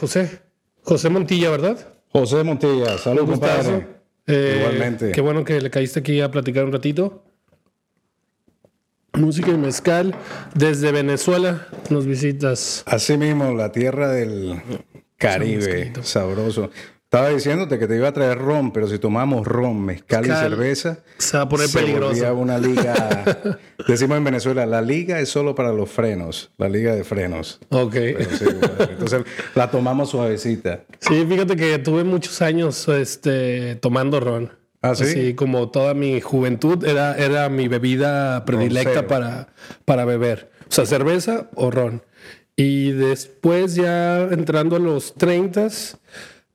[0.00, 0.40] José.
[0.82, 1.78] José Montilla, ¿verdad?
[2.10, 3.86] José Montilla, saludos, compadre.
[4.26, 5.12] Eh, Igualmente.
[5.12, 7.22] Qué bueno que le caíste aquí a platicar un ratito.
[9.12, 10.14] Música y mezcal.
[10.54, 12.82] Desde Venezuela nos visitas.
[12.86, 14.62] Así mismo, la tierra del
[15.18, 16.70] Caribe, sabroso.
[17.12, 21.00] Estaba diciéndote que te iba a traer ron, pero si tomamos ron, mezcal, y cerveza,
[21.18, 22.36] Se va a poner peligroso.
[22.36, 23.58] una liga.
[23.88, 27.58] Decimos en Venezuela, la liga es solo para los frenos, la liga de frenos.
[27.70, 27.94] Ok.
[27.94, 28.44] Sí.
[28.90, 29.24] Entonces
[29.56, 30.84] la tomamos suavecita.
[31.00, 34.52] Sí, fíjate que tuve muchos años este, tomando ron.
[34.80, 35.02] ¿Ah, sí?
[35.02, 39.48] Así como toda mi juventud era, era mi bebida predilecta para,
[39.84, 40.52] para beber.
[40.68, 42.04] O sea, cerveza o ron.
[42.54, 45.66] Y después ya entrando a los 30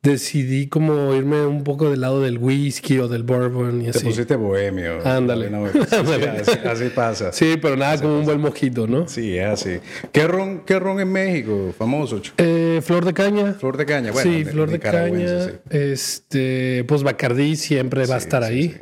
[0.06, 4.06] decidí como irme un poco del lado del whisky o del bourbon y Te así.
[4.06, 5.06] pusiste bohemio.
[5.06, 5.50] Ándale.
[5.50, 6.30] No, sí, Ándale.
[6.30, 7.32] así, así pasa.
[7.34, 9.08] Sí, pero nada como un buen mojito, ¿no?
[9.08, 9.78] Sí, es así.
[10.12, 11.74] ¿Qué ron, qué ron en México?
[11.78, 12.22] Famoso.
[12.38, 13.54] Eh, flor de caña.
[13.54, 14.12] Flor de caña.
[14.12, 15.46] Bueno, sí, de- flor de caña.
[15.46, 15.52] sí.
[15.70, 18.78] Este, pues Bacardí siempre va a estar ahí.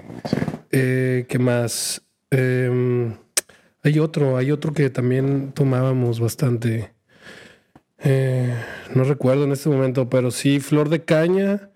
[0.72, 2.02] Eh, ¿Qué más?
[2.32, 3.14] Em,
[3.84, 6.92] hay otro, hay otro que también tomábamos bastante.
[8.04, 8.54] Eh,
[8.96, 11.70] no recuerdo en este momento, pero sí, flor de caña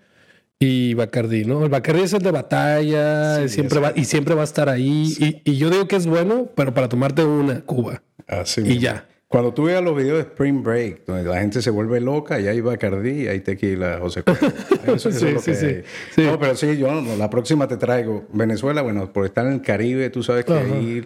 [0.59, 1.63] y Bacardí, ¿no?
[1.63, 5.13] El Bacardí es el de batalla, Sí, siempre va, y siempre va a estar ahí.
[5.19, 8.01] Y, y yo digo que es bueno, pero para tomarte una Cuba.
[8.27, 8.81] Así Y mismo.
[8.81, 9.07] ya.
[9.29, 12.47] Cuando tú veas los videos de Spring Break, donde la gente se vuelve loca y
[12.47, 14.23] hay Bacardí y hay tequila, José.
[14.87, 15.65] Eso, eso Sí, es lo sí, que sí.
[15.65, 15.83] hay.
[16.15, 16.21] Sí.
[16.23, 18.25] No, pero sí, yo no, la próxima te traigo.
[18.31, 20.61] Venezuela, bueno, por estar en el Caribe, tú sabes que Ajá.
[20.75, 21.05] ahí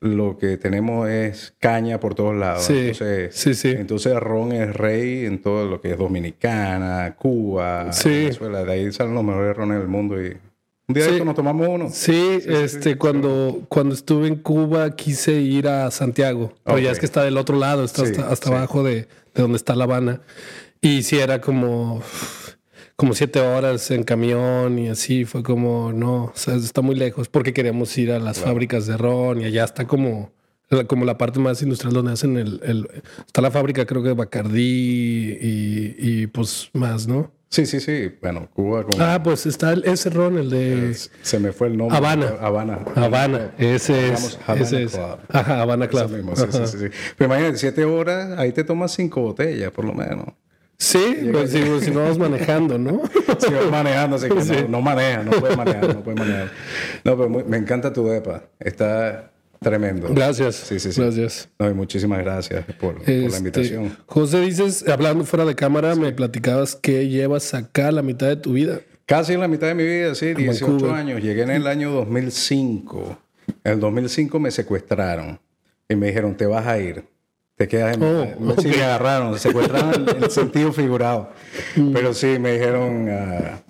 [0.00, 2.62] lo que tenemos es caña por todos lados.
[2.64, 3.70] Sí, Entonces, sí, sí.
[3.70, 7.90] entonces ron es rey en todo lo que es Dominicana, Cuba.
[8.04, 8.64] Venezuela.
[8.64, 10.36] De ahí salen los mejores rones del mundo y
[10.86, 11.10] un día de Sí.
[11.16, 11.88] estos nos tomamos uno.
[11.90, 17.06] Sí, este, cuando, cuando estuve en Cuba quise ir a Santiago, pero ya es que
[17.06, 18.94] está del otro lado, está hasta, abajo de,
[19.34, 20.20] de donde está La Habana.
[20.80, 22.00] Y sí, era como,
[22.98, 27.28] como siete horas en camión y así, fue como, no, o sea, está muy lejos,
[27.28, 30.32] porque queríamos ir a las fábricas de ron y allá está como,
[30.68, 32.88] la- como la parte más industrial donde hacen el, el-
[33.24, 37.30] está la fábrica creo que de Bacardí y, y pues más, ¿no?
[37.50, 38.10] Sí, sí, sí.
[38.20, 39.00] Bueno, Cuba con...
[39.00, 40.94] Ah, pues está el- ese ron, el de...
[41.22, 41.96] Se me fue el nombre.
[41.96, 42.34] Habana.
[42.40, 42.80] Habana.
[42.96, 44.38] Habana, ese es.
[44.44, 44.92] Havana ese es.
[44.92, 45.18] Club.
[45.28, 46.10] Ajá, Habana Club.
[46.10, 46.86] mismo, sí, sí, sí.
[47.16, 50.26] Pero imagínate, siete horas, ahí te tomas cinco botellas, por lo menos.
[50.78, 53.02] Sí, pues si, si no vas manejando, ¿no?
[53.40, 54.52] Si vas manejando, así que Sí.
[54.62, 56.50] no, no maneja, no puedes manejar, no puedes manejar.
[57.04, 58.44] No, pero muy- me encanta tu depa.
[58.60, 60.08] Está tremendo.
[60.14, 60.54] Gracias.
[60.54, 61.00] Sí, sí, sí.
[61.00, 61.48] Gracias.
[61.58, 63.96] No, y muchísimas gracias por, por la Este, invitación.
[64.06, 68.52] José, dices, hablando fuera de cámara, me platicabas que llevas acá la mitad de tu
[68.52, 68.80] vida.
[69.04, 70.94] Casi en la mitad de mi vida, sí, 18 Vancouver.
[70.94, 71.22] años.
[71.22, 73.18] Llegué en el año 2005.
[73.64, 75.40] En el 2005 me secuestraron
[75.88, 77.04] y me dijeron, te vas a ir.
[77.58, 78.02] Te quedas en...
[78.04, 81.30] Oh, me, sí, me agarraron, secuestraron en el sentido figurado.
[81.74, 81.92] Mm.
[81.92, 83.08] Pero sí, me dijeron...
[83.10, 83.60] ah,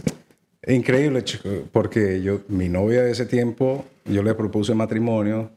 [0.66, 5.50] increíble, chico, porque yo, mi novia de ese tiempo, yo le propuse matrimonio.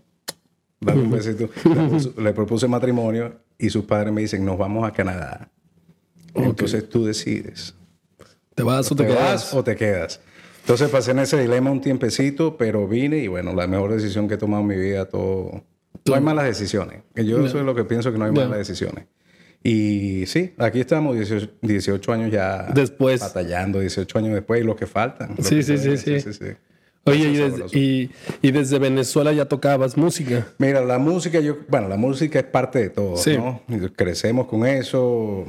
[0.79, 1.49] Dale un besito.
[2.21, 5.49] Le, propuse matrimonio y sus padres me dicen, nos vamos a Canadá.
[6.33, 7.75] Entonces tú decides.
[8.55, 9.23] ¿Te vas o te, ¿Te quedas?
[9.23, 10.21] vas o te quedas?
[10.61, 14.35] Entonces pasé en ese dilema un tiempecito, pero vine y bueno, la mejor decisión que
[14.35, 15.63] he tomado en mi vida, todo...
[16.07, 17.01] No hay malas decisiones.
[17.15, 19.05] Yo soy lo que pienso que no hay malas decisiones.
[19.63, 23.21] Y sí, aquí estamos 18, 18 años ya Después.
[23.21, 25.35] batallando, 18 años después y lo que faltan.
[25.41, 26.33] Sí, que sí, sí, sí.
[26.33, 26.45] sí.
[27.03, 30.47] Oye, y desde, y, y desde Venezuela ya tocabas música.
[30.59, 33.37] Mira, la música, yo, bueno, la música es parte de todo, Sí.
[33.37, 33.61] ¿no?
[33.95, 35.45] Crecemos con eso.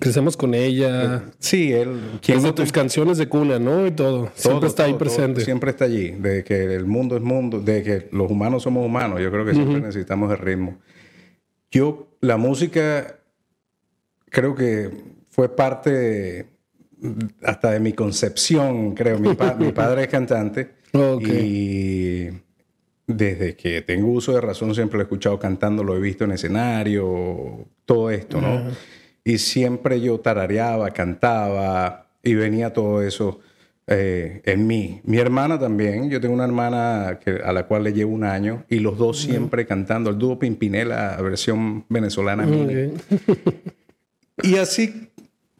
[0.00, 1.24] Crecemos con ella.
[1.38, 1.98] Sí, él...
[2.22, 3.86] ¿quién Desde no te- tus canciones de cuna, ¿no?
[3.86, 4.30] Y todo.
[4.34, 5.40] Siempre Todo, está ahí todo, todo, presente.
[5.44, 6.10] siempre está allí.
[6.10, 9.20] De que el mundo es mundo, de que los humanos somos humanos.
[9.20, 10.78] Yo creo que siempre necesitamos el ritmo.
[11.70, 13.18] Yo, la música,
[14.30, 14.90] creo que
[15.28, 16.46] fue parte de-
[17.42, 19.18] hasta de mi concepción, creo.
[19.18, 20.76] Mi, pa- mi padre es cantante.
[20.92, 21.28] Ok.
[21.28, 22.28] Y
[23.06, 26.32] desde que tengo uso de razón siempre lo he escuchado cantando, lo he visto en
[26.32, 28.62] escenario, todo esto, ¿no?
[29.26, 33.40] Y siempre yo tarareaba, cantaba y venía todo eso
[33.88, 35.00] eh, en mí.
[35.02, 38.62] Mi hermana también, yo tengo una hermana que, a la cual le llevo un año
[38.68, 42.46] y los dos siempre cantando, el dúo Pimpinela, versión venezolana.
[44.44, 45.10] Y así,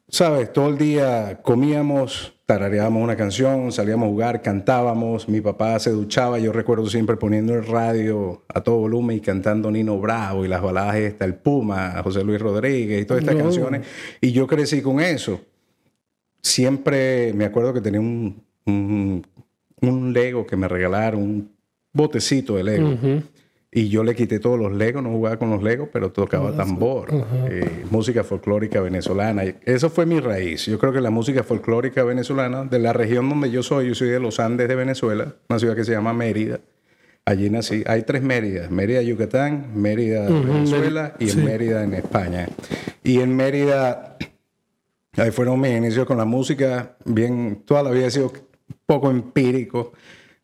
[0.08, 0.52] ¿sabes?
[0.52, 5.28] Todo el día comíamos, tarareábamos una canción, salíamos a jugar, cantábamos.
[5.28, 9.70] Mi papá se duchaba, yo recuerdo siempre poniendo el radio a todo volumen y cantando
[9.70, 13.42] Nino Bravo y las baladas esta, el Puma, José Luis Rodríguez y todas estas No.
[13.44, 13.86] canciones.
[14.20, 15.40] Y yo crecí con eso.
[16.40, 19.26] Siempre me acuerdo que tenía un, un,
[19.80, 21.50] un Lego que me regalaron, un
[21.92, 22.94] botecito de Lego.
[23.76, 27.10] Y yo le quité todos los legos, no jugaba con los legos, pero tocaba tambor,
[27.50, 29.42] eh, música folclórica venezolana.
[29.66, 30.64] Eso fue mi raíz.
[30.64, 34.08] Yo creo que la música folclórica venezolana, de la región donde yo soy, yo soy
[34.08, 36.60] de los Andes de Venezuela, una ciudad que se llama Mérida.
[37.26, 37.84] Allí nací.
[37.86, 42.48] Hay tres Méridas: Mérida, Yucatán, Mérida, Venezuela y en Mérida, en España.
[43.04, 44.16] Y en Mérida,
[45.18, 46.96] ahí fueron mis inicios con la música.
[47.04, 48.32] Bien, toda la vida he sido
[48.86, 49.92] poco empírico,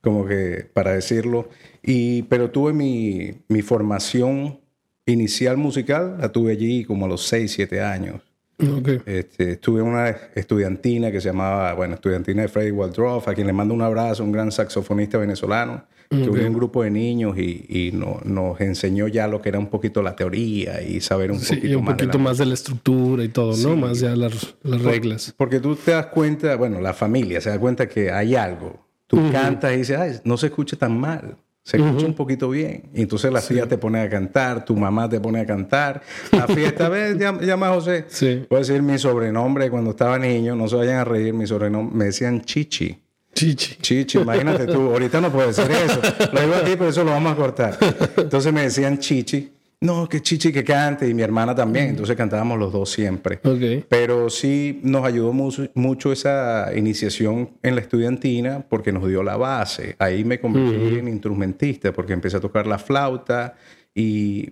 [0.03, 1.49] como que para decirlo.
[1.83, 4.61] Y, pero tuve mi, mi formación
[5.07, 8.21] inicial musical, la tuve allí como a los 6, 7 años.
[8.59, 9.01] Okay.
[9.07, 13.49] Este, estuve en una estudiantina que se llamaba, bueno, estudiantina de Freddy Waldroff, a quien
[13.49, 15.85] le mando un abrazo, un gran saxofonista venezolano.
[16.09, 20.03] Tuve un grupo de niños y, y nos enseñó ya lo que era un poquito
[20.03, 21.95] la teoría y saber un sí, poquito y un más.
[21.95, 22.25] poquito de la...
[22.25, 23.77] más de la estructura y todo, ¿no?
[23.77, 25.35] Más ya las, las reglas.
[25.35, 28.87] Porque tú te das cuenta, bueno, la familia se da cuenta que hay algo.
[29.07, 29.33] Tú uh -huh.
[29.33, 31.39] cantas y dices, ay, no se escucha tan mal.
[31.65, 32.07] Se escucha uh -huh.
[32.07, 32.91] un poquito bien.
[32.93, 33.55] Y entonces la sí.
[33.55, 36.03] tía te pone a cantar, tu mamá te pone a cantar.
[36.33, 38.05] La fiesta, ves, llama, llama a José.
[38.09, 38.45] Sí.
[38.49, 42.05] Puedo decir mi sobrenombre cuando estaba niño, no se vayan a reír, mi sobrenombre, me
[42.07, 42.99] decían Chichi.
[43.35, 43.77] Chichi.
[43.81, 44.91] Chichi, imagínate tú.
[44.91, 46.01] Ahorita no puedo decir eso.
[46.33, 47.79] Lo digo aquí, pero eso lo vamos a cortar.
[48.17, 49.53] Entonces me decían Chichi.
[49.83, 51.09] No, que Chichi que cante.
[51.09, 51.89] Y mi hermana también.
[51.89, 53.41] Entonces cantábamos los dos siempre.
[53.43, 53.85] Okay.
[53.89, 59.37] Pero sí nos ayudó mucho, mucho, esa iniciación en la estudiantina porque nos dio la
[59.37, 59.97] base.
[59.99, 60.99] Ahí me convertí uh -huh.
[61.01, 63.57] en instrumentista porque empecé a tocar la flauta
[63.93, 64.51] y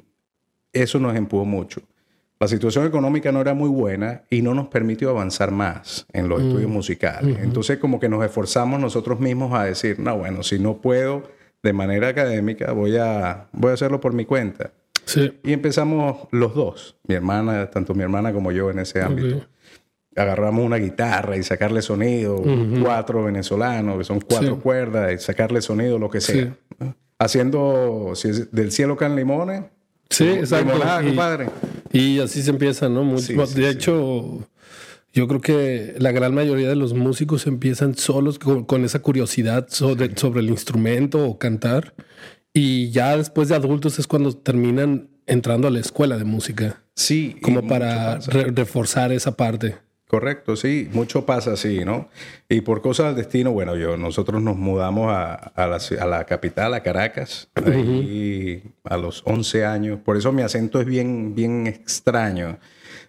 [0.73, 1.81] eso nos empujó mucho.
[2.41, 6.41] La situación económica no era muy buena y no nos permitió avanzar más en los
[6.41, 6.47] mm.
[6.47, 7.37] estudios musicales.
[7.37, 7.45] Uh -huh.
[7.45, 11.23] Entonces como que nos esforzamos nosotros mismos a decir, no, bueno, si no puedo
[11.63, 14.73] de manera académica, voy a, voy a hacerlo por mi cuenta.
[15.11, 15.33] Sí.
[15.43, 19.37] Y empezamos los dos, mi hermana, tanto mi hermana como yo en ese ámbito.
[19.37, 19.49] Okay.
[20.17, 22.83] Agarramos una guitarra y sacarle sonido, uh -huh.
[22.83, 24.61] cuatro venezolanos, que son cuatro sí.
[24.61, 26.57] cuerdas, y sacarle sonido, lo que sea.
[26.79, 26.87] Sí.
[27.19, 29.65] Haciendo si es del cielo can limones.
[30.09, 30.73] Sí, exacto.
[30.73, 31.47] Limonada, y, compadre.
[31.93, 33.17] Y así se empieza, ¿no?
[33.17, 34.47] De hecho,
[35.13, 39.67] yo creo que la gran mayoría de los músicos empiezan solos con, con esa curiosidad
[39.69, 41.95] sobre, sobre, el instrumento o cantar.
[42.53, 46.83] Y ya después de adultos es cuando terminan entrando a la escuela de música.
[46.95, 47.37] Sí.
[47.43, 49.77] Como para re reforzar esa parte.
[50.11, 52.09] Correcto, sí, mucho pasa así, ¿no?
[52.49, 56.25] Y por cosas del destino, bueno, yo, nosotros nos mudamos a, a, la, a la,
[56.25, 58.73] capital, a Caracas, ahí uh -huh.
[58.83, 60.01] a los 11 años.
[60.05, 62.59] Por eso mi acento es bien, bien extraño.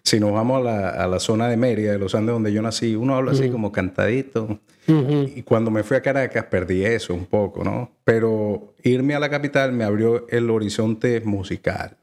[0.04, 2.62] Si nos vamos a la, a la zona de Mérida, de los Andes, donde yo
[2.62, 3.40] nací, uno habla uh -huh.
[3.40, 4.60] así como cantadito.
[4.88, 5.32] Uh -huh.
[5.36, 7.92] Y cuando me fui a Caracas perdí eso un poco, ¿no?
[8.04, 11.96] Pero irme a la capital me abrió el horizonte musical,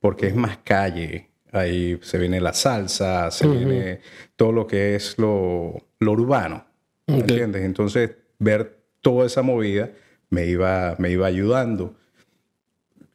[0.00, 3.58] porque es más calle, Ahí se viene la salsa, se uh -huh.
[3.58, 4.00] viene
[4.36, 6.66] todo lo que es lo, lo urbano.
[7.06, 7.20] Okay.
[7.20, 7.62] ¿Entiendes?
[7.62, 9.90] Entonces, ver toda esa movida
[10.28, 11.94] me iba, me iba ayudando.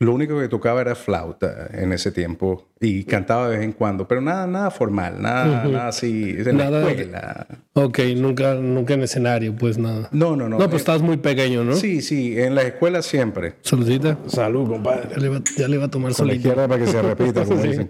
[0.01, 4.07] Lo único que tocaba era flauta en ese tiempo y cantaba de vez en cuando,
[4.07, 5.71] pero nada, nada formal, nada, uh -huh.
[5.71, 7.47] nada así, en nada la escuela.
[7.73, 10.09] Ok, nunca, nunca en escenario, pues nada.
[10.11, 10.57] No, no, no.
[10.57, 11.75] No, pues eh, estabas muy pequeño, ¿no?
[11.75, 13.57] Sí, sí, en la escuela siempre.
[13.61, 14.17] Saludita.
[14.25, 15.09] Salud, compadre.
[15.11, 17.45] Ya le va, ya le va a tomar Con la izquierda para que se repita,
[17.45, 17.67] como sí.
[17.67, 17.89] dicen.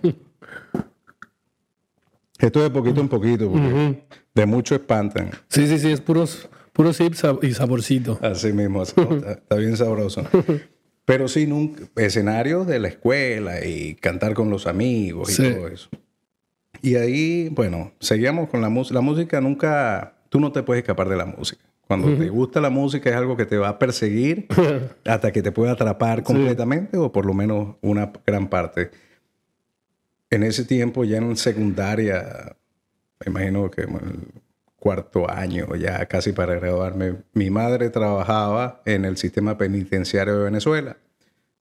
[2.39, 4.01] Esto de poquito en poquito, porque uh -huh.
[4.35, 5.29] de mucho espantan.
[5.47, 8.19] Sí, sí, sí, es puros, puro sip y saborcito.
[8.21, 10.25] Así mismo, está, está, bien sabroso.
[11.11, 15.53] Pero sí, nunca, escenarios de la escuela y cantar con los amigos y sí.
[15.53, 15.89] todo eso.
[16.81, 18.95] Y ahí, bueno, seguíamos con la música.
[18.95, 21.63] La música nunca, tú no te puedes escapar de la música.
[21.87, 22.19] Cuando uh -huh.
[22.19, 24.47] te gusta la música es algo que te va a perseguir
[25.05, 26.97] hasta que te pueda atrapar completamente sí.
[26.97, 28.91] o por lo menos una gran parte
[30.31, 32.55] en ese tiempo, ya en secundaria,
[33.19, 34.41] me imagino que en el
[34.81, 40.97] cuarto año, ya casi para graduarme, mi madre trabajaba en el sistema penitenciario de Venezuela.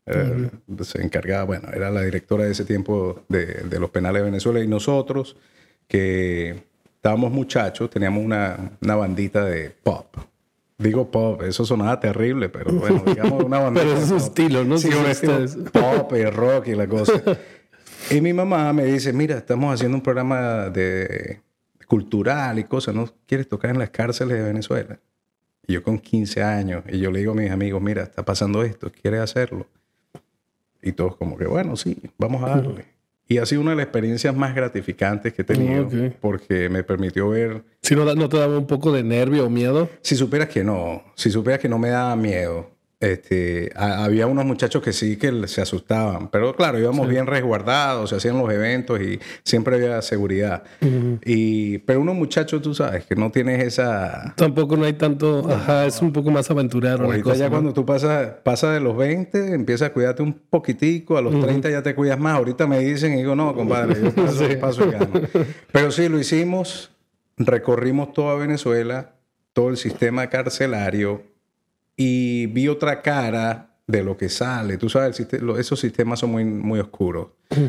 [0.07, 0.85] Uh -huh.
[0.85, 4.61] Se encargaba, bueno, era la directora de ese tiempo de, de, los penales de Venezuela
[4.61, 5.37] y nosotros,
[5.87, 6.65] que
[6.97, 10.17] estábamos muchachos, teníamos una, una bandita de pop.
[10.79, 13.85] Digo pop, eso sonaba terrible, pero bueno, digamos una bandita.
[13.87, 14.79] pero es su estilo, ¿no?
[14.79, 14.89] Sí,
[15.73, 17.23] pop y rock y la cosa.
[18.11, 21.43] Y mi mamá me dice, mira, estamos haciendo un programa de
[21.91, 23.13] cultural y cosas, ¿no?
[23.27, 25.01] ¿Quieres tocar en las cárceles de Venezuela?
[25.67, 28.63] Y yo con 15 años, y yo le digo a mis amigos, mira, está pasando
[28.63, 29.67] esto, ¿quieres hacerlo?
[30.81, 32.85] Y todos como que, bueno, sí, vamos a darle.
[33.27, 36.17] Y ha sido una de las experiencias más gratificantes que he tenido okay.
[36.21, 37.65] porque me permitió ver...
[37.83, 39.89] Si no, no te daba un poco de nervio o miedo.
[40.03, 42.71] Si supieras que no, si supieras que no me daba miedo.
[43.01, 48.17] Este, había unos muchachos que sí que se asustaban, pero claro, íbamos bien resguardados, se
[48.17, 50.65] hacían los eventos y siempre había seguridad.
[51.25, 54.35] y, pero unos muchachos, tú sabes, que no tienes esa...
[54.37, 57.07] Tampoco no hay tanto, ajá, es un poco más aventurero.
[57.07, 61.23] Ahorita ya cuando tú pasas pasa de los 20, empiezas a cuidarte un poquitico, a
[61.23, 62.37] los 30 ya te cuidas más.
[62.37, 64.91] Ahorita me dicen y digo, no, compadre, yo paso, paso
[65.73, 66.91] Pero sí, lo hicimos,
[67.39, 69.15] recorrimos toda Venezuela,
[69.55, 71.31] todo el sistema carcelario,
[72.03, 74.77] y vi otra cara de lo que sale.
[74.77, 75.21] Tú sabes,
[75.59, 77.29] esos sistemas son muy, muy oscuros.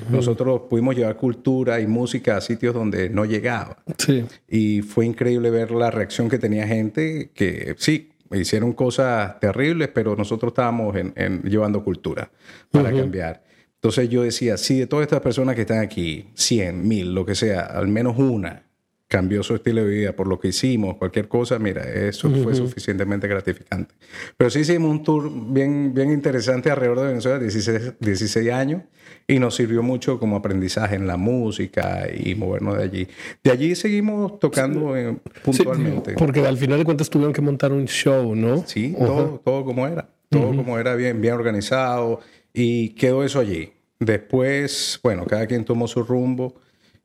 [0.10, 3.78] Nosotros pudimos llevar cultura y música a sitios donde no llegaba.
[3.98, 4.26] Sí.
[4.48, 10.16] Y fue increíble ver la reacción que tenía gente que sí, hicieron cosas terribles, pero
[10.16, 12.32] nosotros estábamos en, llevando cultura
[12.70, 13.44] para cambiar.
[13.76, 17.34] Entonces yo decía, si de todas estas personas que están aquí, 100, 1000, lo que
[17.34, 18.64] sea, al menos una
[19.12, 23.28] cambió su estilo de vida por lo que hicimos, cualquier cosa, mira, eso fue suficientemente
[23.28, 23.94] gratificante.
[24.38, 28.84] Pero sí hicimos un tour bien, bien interesante alrededor de Venezuela, 16, 16 años,
[29.28, 33.08] y nos sirvió mucho como aprendizaje en la música y movernos de allí.
[33.44, 36.14] De allí seguimos tocando eh, puntualmente.
[36.14, 38.64] porque al final de cuentas tuvieron que montar un show, ¿no?
[38.66, 42.22] Sí, todo, todo como era, todo como era bien, bien organizado,
[42.54, 43.74] y quedó eso allí.
[44.00, 46.56] Después, bueno, cada quien tomó su rumbo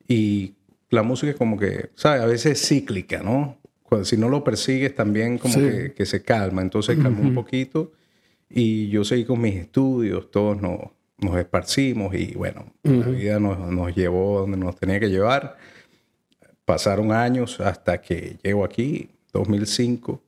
[0.07, 0.55] y
[0.90, 2.23] la música es como que, ¿sabes?
[2.23, 3.59] A veces es cíclica, ¿no?
[4.02, 6.62] si no lo persigues también como que, se calma.
[6.62, 7.93] Entonces calmó un poquito
[8.50, 10.81] y yo seguí con mis estudios, todos nos,
[11.19, 15.57] nos esparcimos y bueno, la vida nos, nos, llevó donde nos tenía que llevar.
[16.64, 20.21] Pasaron años hasta que llego aquí, 2005.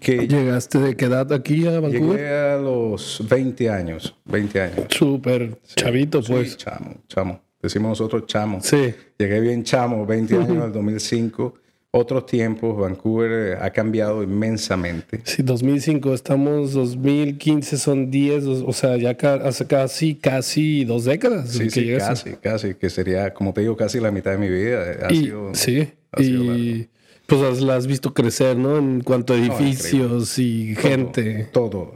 [0.00, 2.18] Que ¿Llegaste de qué edad aquí a Vancouver?
[2.18, 4.86] Llegué a los 20 años, 20 años.
[4.90, 6.52] Súper chavito, pues.
[6.52, 8.60] Sí, chamo, chamo decimos nosotros chamo.
[8.62, 8.94] Sí.
[9.18, 11.54] Llegué bien chamo, 20 años en el 2005.
[11.96, 15.20] Otros tiempos, Vancouver eh, ha cambiado inmensamente.
[15.22, 19.10] Sí, 2005, estamos 2015, son 10, o sea, ya
[19.44, 21.50] hace casi, casi dos décadas.
[21.50, 25.08] Sí, sí, casi, casi, que sería, como te digo, casi la mitad de mi vida.
[25.52, 26.88] sí, y
[27.26, 28.76] pues la has visto crecer, ¿no?
[28.76, 31.48] En cuanto a edificios y gente.
[31.52, 31.94] Todo,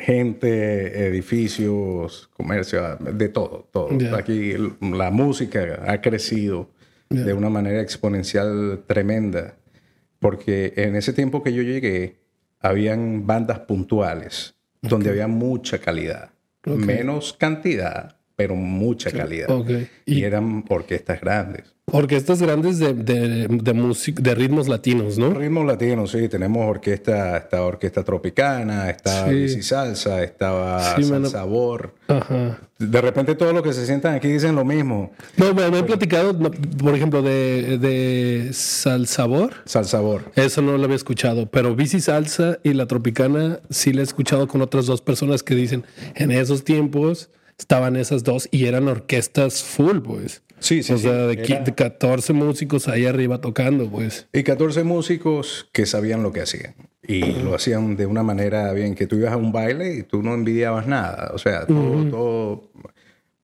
[0.00, 3.88] gente, edificios, comercio, de todo, todo.
[4.16, 6.70] Aquí la música ha crecido
[7.08, 9.56] de una manera exponencial tremenda,
[10.18, 12.20] porque en ese tiempo que yo llegué,
[12.60, 16.30] habían bandas puntuales, donde había mucha calidad,
[16.64, 19.46] menos cantidad, pero mucha calidad.
[20.04, 21.62] Y, eran orquestas grandes.
[21.86, 25.32] Orquestas grandes de, de, de, de ritmos latinos, ¿no?
[25.32, 26.28] Ritmos latinos, sí.
[26.28, 29.62] Tenemos orquesta, esta orquesta tropicana, estaba sí.
[29.62, 31.94] salsa, estaba sí, sabor.
[32.08, 32.58] Ajá.
[32.80, 35.12] De repente todos los que se sientan aquí dicen lo mismo.
[35.36, 39.52] No, me, han platicado, por ejemplo, de, de Salsabor.
[39.66, 40.32] Salsabor.
[40.34, 44.48] Eso no lo había escuchado, pero bici salsa y la tropicana sí la he escuchado
[44.48, 45.84] con otras dos personas que dicen
[46.16, 50.42] en esos tiempos estaban esas dos y eran orquestas full, pues.
[50.62, 50.92] Sí, sí.
[50.92, 54.28] O sea, de, 14 músicos ahí arriba tocando, pues.
[54.32, 56.74] Y 14 músicos que sabían lo que hacían.
[57.02, 60.22] Y lo hacían de una manera bien, que tú ibas a un baile y tú
[60.22, 61.32] no envidiabas nada.
[61.34, 62.70] O sea, todo,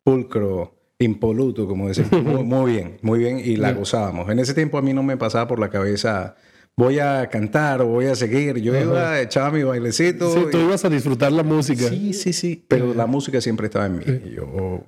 [0.04, 2.06] pulcro, impoluto, como dicen.
[2.44, 3.40] muy, bien, muy bien.
[3.44, 4.30] Y la gozábamos.
[4.30, 6.36] En ese tiempo a mí no me pasaba por la cabeza
[6.78, 8.58] voy a cantar o voy a seguir.
[8.58, 10.32] Yo iba a echar mi bailecito.
[10.32, 11.88] Sí, tú ibas a disfrutar la música.
[11.88, 12.64] Sí, sí, sí.
[12.68, 14.04] Pero la música siempre estaba en mí.
[14.32, 14.84] Yo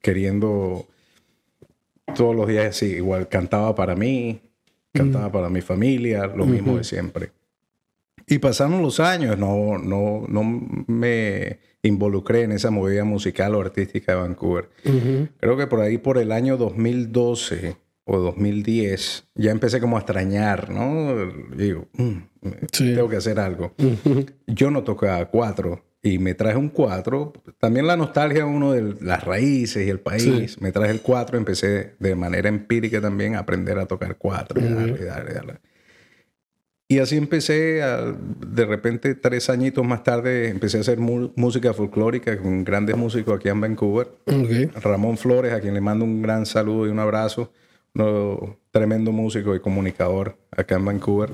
[0.00, 0.86] queriendo
[2.14, 4.40] todos los días, sí, igual cantaba para mí,
[4.92, 7.32] cantaba para mi familia, lo mismo de siempre.
[8.28, 10.42] Y pasaron los años, no, no, no
[10.86, 14.68] me involucré en esa movida musical o artística de Vancouver.
[15.40, 20.70] Creo que por ahí, por el año 2012, o 2010, ya empecé como a extrañar,
[20.70, 21.14] ¿no?
[21.54, 22.16] Digo, mm,
[22.70, 23.74] tengo que hacer algo.
[24.46, 27.32] Yo no tocaba cuatro y me traje un cuatro.
[27.58, 30.60] También la nostalgia, uno de las raíces y el país.
[30.60, 34.60] Me traje el cuatro, empecé de manera empírica también a aprender a tocar cuatro.
[36.88, 37.80] y, así empecé,
[38.46, 43.48] de repente, tres añitos más tarde, empecé a hacer música folclórica con grandes músicos aquí
[43.48, 44.08] en Vancouver.
[44.82, 47.52] Ramón Flores, a quien le mando un gran saludo y un abrazo
[47.94, 51.30] no, tremendo músico y comunicador acá en Vancouver.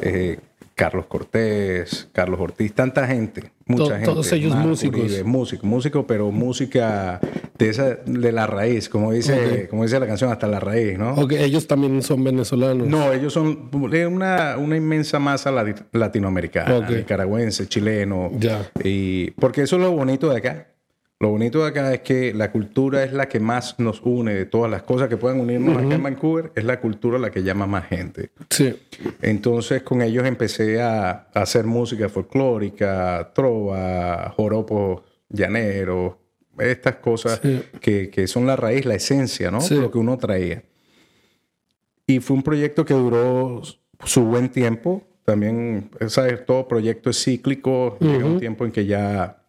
[0.00, 0.38] Eh,
[0.78, 4.04] Carlos Cortés, Carlos Ortiz, tanta gente, mucha gente.
[4.04, 5.24] Todos ellos músicos.
[5.24, 7.20] músico, músico, pero música
[7.58, 11.14] de esa, de la raíz, como dice, como dice la canción, hasta la raíz, ¿no?
[11.14, 12.86] Ok, ellos también son venezolanos.
[12.86, 15.50] No, ellos son una, una inmensa masa
[15.90, 18.30] latinoamericana, nicaragüense, chileno.
[18.38, 18.70] Ya.
[18.84, 20.68] Y porque eso es lo bonito de acá
[21.20, 24.44] Lo bonito de acá es que la cultura es la que más nos une de
[24.46, 27.66] todas las cosas que pueden unirnos acá en Vancouver, es la cultura la que llama
[27.66, 28.30] más gente.
[28.50, 28.76] Sí.
[29.20, 36.14] Entonces con ellos empecé a, a hacer música folclórica, trova, joropos llaneros,
[36.56, 37.62] estas cosas Sí.
[37.80, 39.60] que, que son la raíz, la esencia, ¿no?
[39.60, 39.74] Sí.
[39.74, 40.62] Lo que uno traía.
[42.06, 43.60] Y fue un proyecto que duró
[44.04, 45.02] su buen tiempo.
[45.24, 46.46] También, ¿sabes?
[46.46, 47.98] Todo proyecto es cíclico.
[48.00, 49.42] Llega un tiempo en que ya,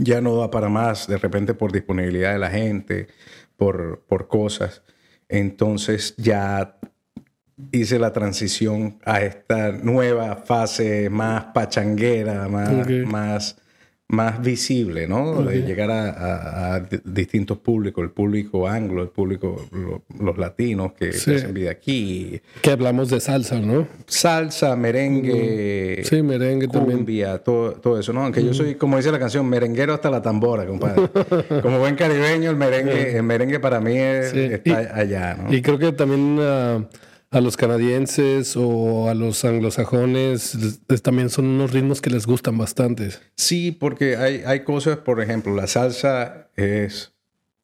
[0.00, 3.08] ya no da para más, de repente por disponibilidad de la gente,
[3.56, 4.82] por, por cosas.
[5.28, 6.78] Entonces ya
[7.72, 13.56] hice la transición a esta nueva fase más pachanguera, más, más,
[14.12, 15.42] más visible, ¿no?
[15.42, 20.36] De llegar a, a- a di- distintos públicos, el público anglo, el público, lo- los
[20.36, 21.34] latinos que, que Sí.
[21.34, 23.86] hacen vida aquí, Que hablamos de salsa, ¿no?
[24.06, 27.06] salsa, merengue, Sí, merengue también.
[27.44, 28.22] todo, todo eso, ¿no?
[28.24, 31.02] Aunque yo soy, como dice la canción, merenguero hasta la tambora, compadre.
[31.62, 34.40] como buen caribeño, el merengue, el merengue para mí es- Sí.
[34.40, 35.52] está Y- allá, ¿no?
[35.54, 36.84] Y creo que también ah,
[37.32, 42.58] a los canadienses o a los anglosajones les- también son unos ritmos que les gustan
[42.58, 43.10] bastante.
[43.36, 47.12] Sí, porque hay, hay cosas, por ejemplo, la salsa es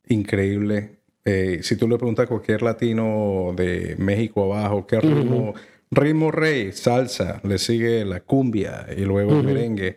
[0.08, 1.00] increíble.
[1.24, 5.54] Eh, si tú le preguntas a cualquier latino de México abajo, ¿qué ritmo?
[5.90, 9.96] Ritmo rey, salsa, le sigue la cumbia y luego el merengue.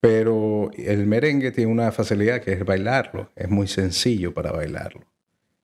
[0.00, 3.30] Pero el merengue tiene una facilidad que es bailarlo.
[3.36, 5.02] Es muy sencillo para bailarlo.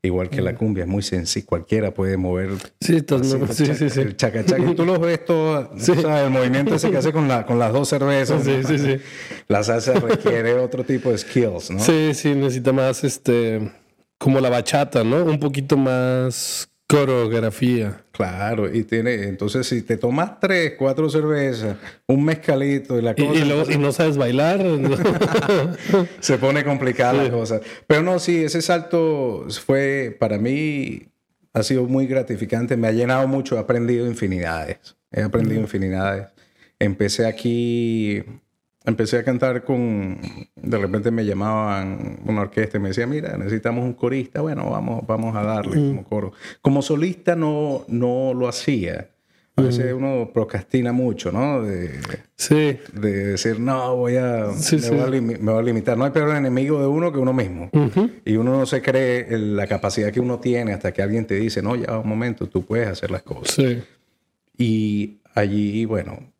[0.04, 1.46] Igual que la cumbia es muy sencillo.
[1.46, 4.00] Cualquiera puede mover Sí, así, no, el sí, sí, sí.
[4.00, 4.62] el chacachaca.
[4.62, 5.70] Y tú lo ves todo,
[6.24, 8.44] el movimiento ese que hace con, la, con las dos cervezas.
[8.44, 8.96] Sí, sí, sí.
[9.48, 11.80] La salsa requiere otro tipo de skills, ¿no?
[11.80, 13.72] Sí, sí, necesita más este
[14.18, 15.24] como la bachata, ¿no?
[15.24, 18.04] Un poquito más coreografía.
[18.12, 21.76] Claro, y tiene, entonces si te tomas tres, cuatro cervezas,
[22.06, 24.60] un mezcalito y la Y, cosa y luego, y no sabes bailar.
[26.20, 27.60] se pone complicada la cosa.
[27.86, 31.08] Pero no, sí, ese salto fue para mí
[31.54, 36.26] ha sido muy gratificante, me ha llenado mucho, he aprendido infinidades, he aprendido infinidades.
[36.80, 38.24] Empecé aquí,
[38.84, 40.18] empecé a cantar con,
[40.56, 45.06] de repente me llamaban una orquesta y me decía, mira, necesitamos un corista, bueno, vamos,
[45.06, 46.32] vamos a darle como coro.
[46.60, 49.08] Como solista no, no lo hacía.
[49.56, 51.62] A veces uno procrastina mucho, ¿no?
[51.62, 52.00] De,
[52.34, 54.90] sí, de decir, no, voy a, Sí, me, sí.
[54.90, 55.96] Voy a me voy a limitar.
[55.96, 57.70] No hay peor enemigo de uno que uno mismo.
[58.24, 61.36] Y uno no se cree en la capacidad que uno tiene hasta que alguien te
[61.36, 63.54] dice, no, ya un momento, tú puedes hacer las cosas.
[63.54, 63.80] sí.
[64.56, 66.33] Y allí, bueno,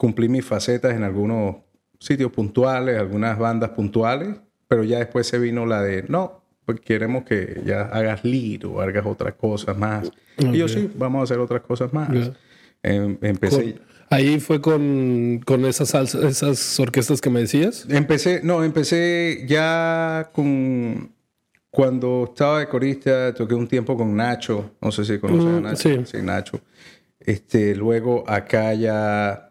[0.00, 1.56] cumplí mis facetas en algunos
[1.98, 4.30] sitios puntuales, algunas bandas puntuales,
[4.66, 8.80] pero ya después se vino la de, no, pues queremos que ya hagas lead o
[8.80, 10.10] hagas otras cosas más.
[10.38, 12.08] Y yo sí, vamos a hacer otras cosas más.
[12.82, 13.74] Em- empecé...
[13.74, 17.86] Con- ahí fue con, con esas, salsa- esas orquestas que me decías.
[17.90, 21.12] Empecé, no, empecé ya con.
[21.72, 24.72] Cuando estaba de corista, toqué un tiempo con Nacho.
[24.80, 26.06] No sé si conoces a Mm, Nacho.
[26.06, 26.18] sí.
[26.22, 26.60] Nacho.
[27.20, 29.49] Este, luego acá ya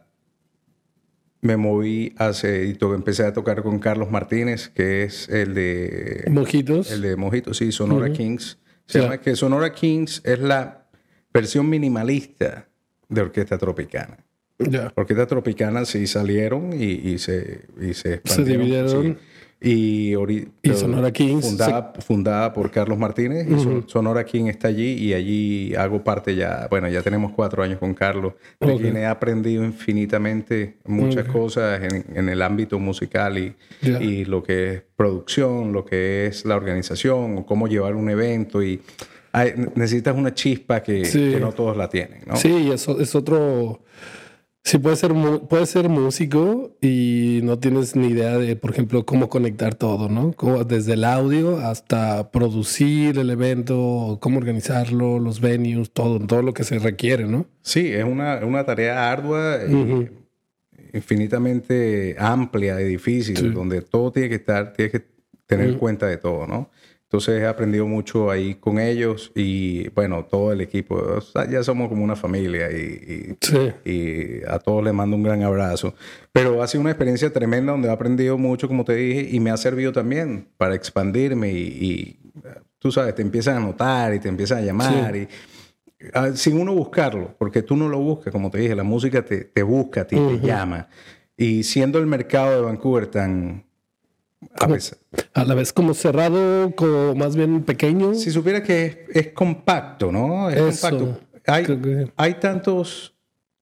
[1.41, 2.65] me moví hace.
[2.65, 6.25] Y empecé a tocar con Carlos Martínez, que es el de.
[6.29, 6.91] Mojitos.
[6.91, 8.57] El de Mojito, sí, Sonora Kings.
[8.85, 10.87] Se llama que Sonora Kings es la
[11.33, 12.67] versión minimalista
[13.07, 14.17] de Orquesta Tropicana.
[14.57, 14.91] Ya.
[14.95, 18.65] Orquesta Tropicana sí salieron y, y se, y se expandieron.
[18.65, 19.03] dividieron.
[19.03, 19.17] sí.
[19.61, 20.13] Y,
[20.63, 23.45] Y Sonora Kings Fundada, fundada por Carlos Martínez.
[23.49, 26.67] y Son- Sonora King está allí y allí hago parte ya.
[26.69, 28.79] Bueno, ya tenemos cuatro años con Carlos, de Ok.
[28.79, 34.01] quien he aprendido infinitamente muchas cosas en, en el ámbito musical y, Ya.
[34.01, 38.63] y lo que es producción, lo que es la organización, o cómo llevar un evento.
[38.63, 38.79] y
[39.33, 41.31] hay- necesitas una chispa que, Sí.
[41.33, 42.21] que no todos la tienen.
[42.25, 42.35] ¿no?
[42.37, 43.81] Sí, y eso es otro.
[44.63, 49.05] Sí, puede ser, mu- puede ser músico y no tienes ni idea de, por ejemplo,
[49.05, 50.33] cómo conectar todo, ¿no?
[50.33, 56.53] Como desde el audio hasta producir el evento, cómo organizarlo, los venues, todo, todo lo
[56.53, 57.47] que se requiere, ¿no?
[57.63, 59.73] Sí, es una, una tarea ardua y
[60.93, 65.05] infinitamente amplia y difícil, donde todo tiene que estar, tienes que
[65.47, 66.69] tener cuenta de todo, ¿no?
[67.11, 71.63] Entonces he aprendido mucho ahí con ellos y bueno, todo el equipo, o sea, ya
[71.63, 73.71] somos como una familia y, Sí.
[73.83, 75.95] y, y a todos les mando un gran abrazo.
[76.31, 79.49] Pero ha sido una experiencia tremenda donde he aprendido mucho, como te dije, y me
[79.49, 82.19] ha servido también para expandirme y, y,
[82.77, 85.27] tú sabes, te empiezan a notar y te empiezan a llamar y
[86.13, 89.45] ah, sin uno buscarlo, porque tú no lo buscas, como te dije, la música te,
[89.45, 90.87] te busca a ti, te llama.
[91.35, 93.65] Y siendo el mercado de Vancouver tan...
[95.33, 98.13] a la vez como cerrado, como más bien pequeño.
[98.15, 100.49] si supiera que es, es compacto, ¿no?
[100.49, 101.19] Es Eso, compacto.
[101.47, 103.15] Hay, que- hay tantos,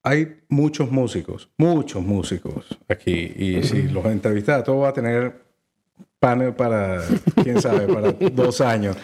[0.04, 3.34] hay muchos músicos, muchos músicos aquí.
[3.36, 5.42] Y si los entrevistas, todo va a tener
[6.20, 7.02] panel para,
[7.44, 8.96] quién sabe, para dos años.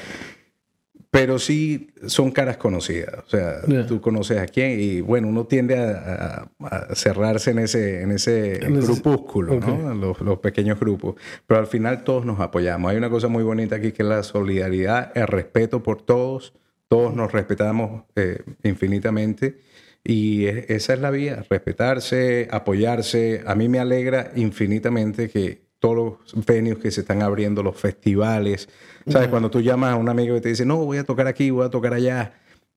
[1.14, 3.24] Pero sí son caras conocidas.
[3.28, 6.48] O sea, tú conoces a quién y bueno, uno tiende a,
[6.96, 9.94] cerrarse en ese, en ese grupúsculo, ¿no?
[9.94, 11.14] Los, los, pequeños grupos.
[11.46, 12.90] Pero al final todos nos apoyamos.
[12.90, 16.56] Hay una cosa muy bonita aquí que es la solidaridad, el respeto por todos.
[16.88, 19.60] Todos nos respetamos eh, infinitamente.
[20.04, 23.44] Y esa es la vía, respetarse, apoyarse.
[23.46, 28.70] A mí me alegra infinitamente que todos los venues que se están abriendo, los festivales.
[29.06, 29.28] ¿Sabes?
[29.28, 31.66] Cuando tú llamas a un amigo y te dice, no, voy a tocar aquí, voy
[31.66, 32.36] a tocar allá.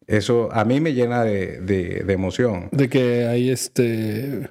[0.09, 2.69] Eso a mí me llena de, de, emoción.
[2.73, 4.51] De que hay este,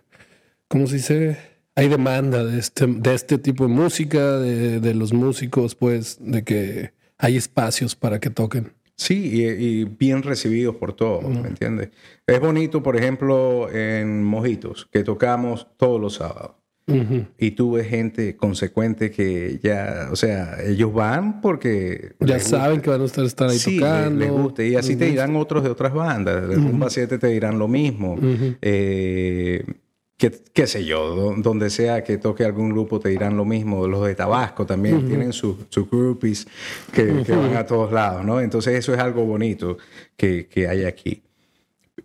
[0.70, 1.38] ¿cómo se dice?
[1.76, 6.46] Hay demanda de este, de este tipo de música, de, de los músicos, pues, de
[6.46, 8.72] que hay espacios para que toquen.
[8.96, 11.90] Sí, y, bien recibidos por todos, ¿me entiendes?
[12.26, 16.65] Es bonito, por ejemplo, en Mojitos, que tocamos todos los sábados.
[16.88, 22.14] Y tú ves gente consecuente que ya, o sea, ellos van porque...
[22.20, 24.20] Ya saben que van a estar, ahí sí, tocando.
[24.20, 24.64] Les, gusta.
[24.64, 26.48] Y así te dirán otros de otras bandas.
[26.48, 28.18] De Rumba 7 te dirán lo mismo.
[28.62, 29.66] Eh,
[30.18, 33.88] qué, sé yo, donde sea que toque algún grupo te dirán lo mismo.
[33.88, 35.58] Los de Tabasco también tienen sus
[35.90, 36.48] groupies
[36.94, 38.40] que, van a todos lados, ¿no?
[38.42, 39.78] Entonces eso es algo bonito
[40.16, 41.24] que, que hay aquí.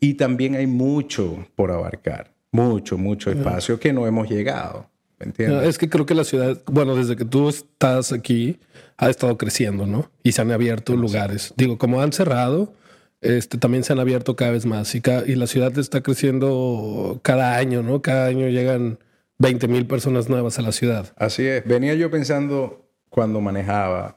[0.01, 4.89] Y también hay mucho por abarcar mucho, mucho espacio que no hemos llegado.
[5.19, 5.69] ¿Me entiendes?
[5.69, 8.59] Es que creo que la ciudad, bueno, desde que tú estás aquí,
[8.97, 10.11] ha estado creciendo, ¿no?
[10.23, 11.53] Y se han abierto lugares.
[11.57, 12.73] Digo, como han cerrado,
[13.21, 14.95] este, también se han abierto cada vez más.
[14.95, 18.01] Y, y la ciudad está creciendo cada año, ¿no?
[18.01, 18.99] Cada año llegan
[19.39, 21.13] 20 mil personas nuevas a la ciudad.
[21.17, 21.65] Así es.
[21.67, 24.17] Venía yo pensando cuando manejaba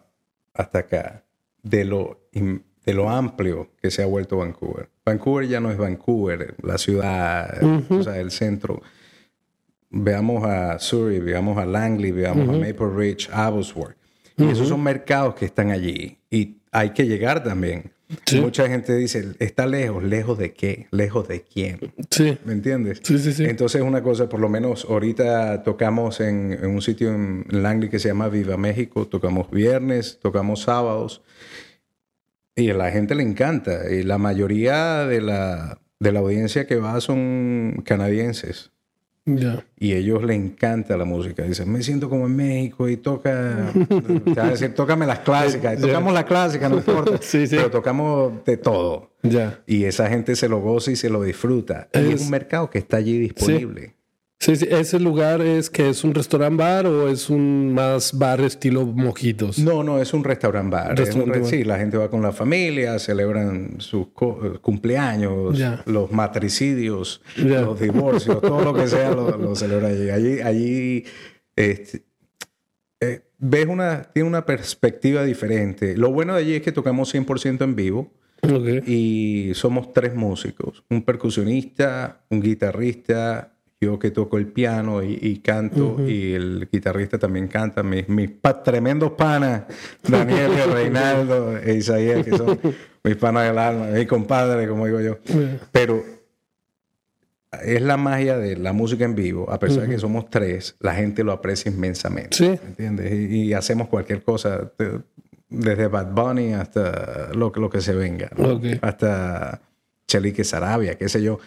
[0.54, 1.24] hasta acá
[1.64, 2.22] de lo
[2.86, 4.90] de lo amplio que se ha vuelto Vancouver.
[5.06, 8.82] Vancouver ya no es Vancouver, la ciudad, o sea, el centro.
[9.90, 13.94] Veamos a Surrey, veamos a Langley, veamos a Maple Ridge, Abbotsford.
[14.38, 16.18] Y esos son mercados que están allí.
[16.32, 17.92] Y hay que llegar también.
[18.42, 21.80] Mucha gente dice, está lejos, lejos de qué, lejos de quién.
[22.10, 22.38] Sí.
[22.46, 23.02] ¿Me entiendes?
[23.04, 23.46] Sí, sí, sí.
[23.46, 28.00] Entonces una cosa, por lo menos ahorita tocamos en, en un sitio en Langley que
[28.00, 31.22] se llama Viva México, tocamos viernes, tocamos sábados.
[32.56, 33.90] Y a la gente le encanta.
[33.92, 38.74] Y la mayoría de la, de la audiencia que va son canadienses.
[39.26, 41.44] Y a ellos les encanta la música.
[41.44, 43.72] Dicen, me siento como en México y toca.
[44.34, 45.80] te a decir, tócame las clásicas.
[45.80, 47.18] Tocamos las clásicas, no importa.
[47.22, 47.56] sí, sí.
[47.56, 49.12] Pero tocamos de todo.
[49.66, 51.88] Y esa gente se lo goza y se lo disfruta.
[51.94, 53.82] Es, y es un mercado que está allí disponible.
[53.82, 53.94] Sí,
[54.44, 58.86] sí, ese lugar es que es un restaurant bar o es un más bar estilo
[58.86, 59.60] mojitos.
[59.60, 60.96] No, no, es un restaurant bar.
[61.44, 64.08] Sí, la gente va con la familia, celebran sus
[64.62, 70.10] cumpleaños, los matricidios, los divorcios, todo lo que sea lo, celebra allí.
[70.10, 71.06] Allí, allí
[71.56, 72.04] este,
[73.00, 75.96] eh, ves una, tiene una perspectiva diferente.
[75.98, 78.12] Lo bueno de allí es que tocamos 100% en vivo.
[78.86, 83.53] Y somos tres músicos, un percusionista, un guitarrista
[83.84, 88.32] yo que toco el piano y, canto y el guitarrista también canta, mis, mis
[88.64, 89.64] tremendos panas,
[90.08, 92.60] Daniel Reinaldo e Isaías, que son
[93.04, 95.18] mis panas del alma, mi compadre, como digo yo.
[95.72, 96.04] Pero
[97.62, 100.96] es la magia de la música en vivo, a pesar de que somos tres, la
[100.96, 102.36] gente lo aprecia inmensamente.
[102.36, 102.46] Sí.
[102.46, 103.12] ¿Entiendes?
[103.12, 104.72] Y, hacemos cualquier cosa,
[105.50, 108.30] desde Bad Bunny hasta lo, lo que se venga,
[108.82, 109.62] hasta
[110.08, 111.40] Chelique Sarabia, qué sé yo.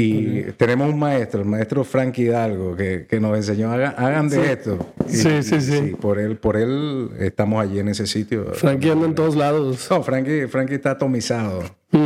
[0.00, 4.52] Y tenemos un maestro, el maestro Frank Hidalgo, que, que nos enseñó, hagan, hagan de
[4.52, 4.78] esto.
[5.08, 8.44] sí, sí, sí, Por él, por él estamos allí en ese sitio.
[8.54, 9.88] Frankie anda en todos lados.
[9.90, 11.64] No, Frankie, Frankie está atomizado.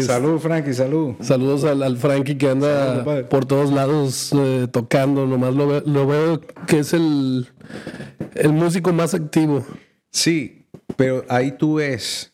[0.00, 1.14] Salud, Frankie, salud.
[1.20, 5.26] Saludos al, al Frankie que anda por todos lados eh, tocando.
[5.26, 7.48] Nomás lo, lo veo que es el,
[8.34, 9.66] el músico más activo.
[10.10, 12.33] Sí, pero ahí tú ves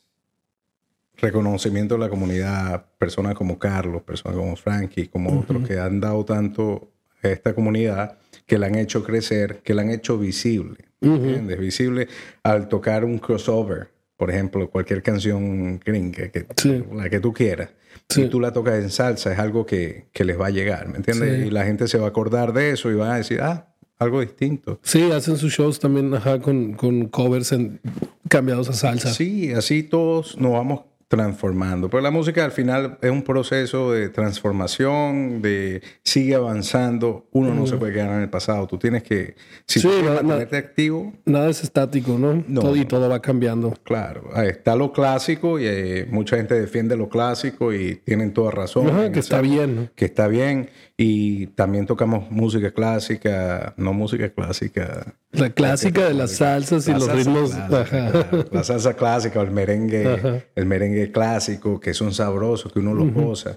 [1.21, 6.25] reconocimiento de la comunidad, personas como Carlos, personas como Frankie, como otros que han dado
[6.25, 6.91] tanto
[7.23, 10.79] a esta comunidad, que la han hecho crecer, que la han hecho visible.
[11.01, 12.09] Visible
[12.43, 16.47] al tocar un crossover, por ejemplo, cualquier canción gringa, que,
[16.93, 17.71] la que tú quieras.
[18.09, 20.97] Si tú la tocas en salsa, es algo que, que les va a llegar, ¿me
[20.97, 21.47] entiendes?
[21.47, 24.21] Y la gente se va a acordar de eso y va a decir, ah, algo
[24.21, 24.81] distinto.
[24.83, 27.81] Sí, hacen sus shows también ajá, con, con covers en,
[28.29, 29.13] cambiados a salsa.
[29.13, 31.91] Sí, así todos nos vamos transformando.
[31.91, 37.27] Pero la música al final es un proceso de transformación, de sigue avanzando.
[37.33, 38.69] Uno no se puede quedar en el pasado.
[38.69, 39.35] Tú tienes que,
[39.67, 42.45] si Sí, tú quieres na- na- mantenerte activo, Nada es estático, ¿no?
[42.47, 43.75] No, todo, y todo va cambiando.
[43.83, 48.53] claro, ahí está lo clásico y eh, mucha gente defiende lo clásico y tienen toda
[48.53, 48.89] razón.
[48.89, 49.75] Ajá, que está bien.
[49.77, 49.89] ¿no?
[49.97, 50.71] Que está bien.
[51.03, 55.15] Y también tocamos música clásica, no música clásica.
[55.33, 57.53] La clásica de las salsas y La los ritmos.
[57.55, 58.45] clásica, claro.
[58.53, 60.45] La salsa clásica o el merengue, Ajá.
[60.55, 63.55] el merengue clásico, que son sabrosos, que uno los goza.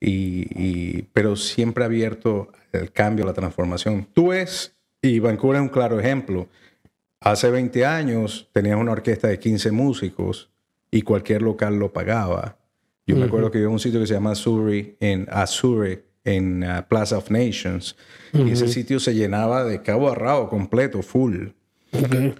[0.00, 4.08] Y, y- pero siempre abierto al cambio, a la transformación.
[4.14, 6.48] Tú ves, y Vancouver es un claro ejemplo.
[7.20, 10.48] Hace 20 años tenías una orquesta de 15 músicos
[10.90, 12.56] y cualquier local lo pagaba.
[13.06, 16.62] Yo me acuerdo que iba a un sitio que se llama Surrey, en Azure, en
[16.62, 17.96] uh, Plaza of Nations.
[18.34, 21.48] Y ese sitio se llenaba de cabo a rabo completo, full.
[21.92, 22.36] Ok.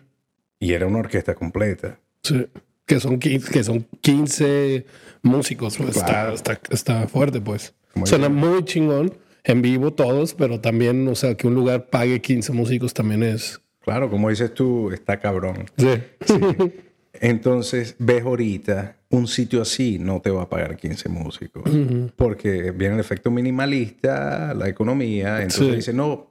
[0.59, 1.99] Y era una orquesta completa.
[2.23, 2.47] Sí.
[2.85, 4.85] Que son 15, que son 15
[5.23, 5.79] músicos.
[5.79, 6.35] pues, Claro.
[6.35, 7.75] está, está, está fuerte, pues.
[7.95, 9.15] Muy Suena muy chingón.
[9.45, 13.61] En vivo todos, pero también, o sea, que un lugar pague 15 músicos también es.
[13.83, 15.67] Claro, como dices tú, está cabrón.
[15.77, 15.89] Sí.
[17.21, 21.65] Entonces, ves ahorita, un sitio así no te va a pagar 15 músicos.
[22.17, 25.43] Porque viene el efecto minimalista, la economía.
[25.43, 25.77] Entonces Sí.
[25.77, 26.29] dice, no,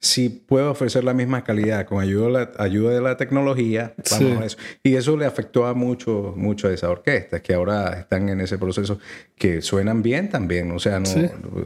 [0.00, 4.08] si puedo ofrecer la misma calidad con ayuda de la, ayuda de la tecnología, vamos
[4.28, 4.38] Sí.
[4.42, 4.58] a eso.
[4.84, 8.58] Y eso le afectó a mucho, mucho a esa orquesta, que ahora están en ese
[8.58, 8.98] proceso,
[9.36, 10.70] que suenan bien también.
[10.70, 11.06] O sea, no...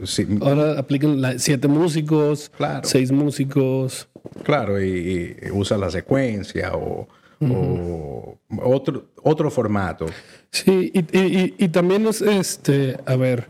[0.06, 0.26] Sí.
[0.40, 2.88] Ahora aplican la- siete músicos, Claro.
[2.88, 4.08] seis músicos.
[4.44, 7.08] Claro, y, y usa la secuencia o,
[7.50, 10.06] o otro, otro formato.
[10.50, 13.46] Sí, y, y- también es este, a ver,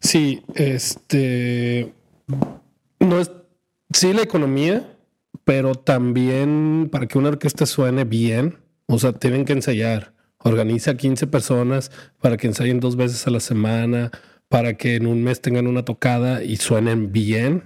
[0.00, 1.92] sí, este,
[3.00, 3.30] no es,
[3.92, 4.96] sí la economía,
[5.44, 10.14] pero también para que una orquesta suene bien, o sea, tienen que ensayar.
[10.38, 14.10] Organiza 15 personas para que ensayen dos veces a la semana,
[14.48, 17.64] para que en un mes tengan una tocada y suenen bien.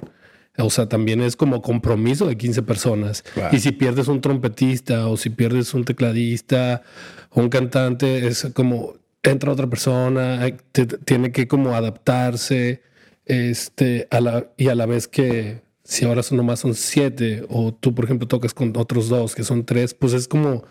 [0.58, 3.22] O sea, también es como compromiso de 15 personas.
[3.34, 3.56] Claro.
[3.56, 6.82] Y si pierdes un trompetista o si pierdes un tecladista
[7.30, 10.40] o un cantante, es como entra otra persona,
[10.72, 12.82] te- tiene que como adaptarse
[13.26, 17.72] este, a la, y a la vez que si ahora son nomás son siete o
[17.72, 20.64] tú, por ejemplo, tocas con otros dos que son tres, pues es como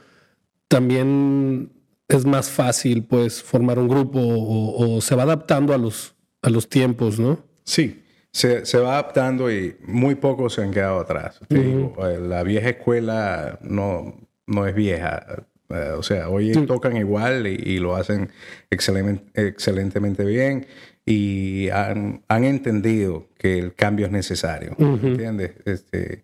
[0.68, 1.72] también
[2.08, 6.50] es más fácil pues formar un grupo o, o se va adaptando a los, a
[6.50, 7.40] los tiempos, ¿no?
[7.64, 11.40] Sí, se, se va adaptando y muy pocos se han quedado atrás.
[11.48, 14.16] Te digo, eh, la vieja escuela no,
[14.48, 15.26] no es vieja.
[15.70, 18.30] Eh, o sea, hoy tocan igual y, y lo hacen
[18.72, 20.66] excelente- excelentemente bien
[21.06, 24.76] y han, han entendido que el cambio es necesario.
[24.80, 25.52] ¿Entiendes?
[25.66, 26.24] Este,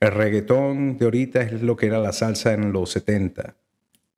[0.00, 3.54] el reggaetón de ahorita es lo que era la salsa en los 70.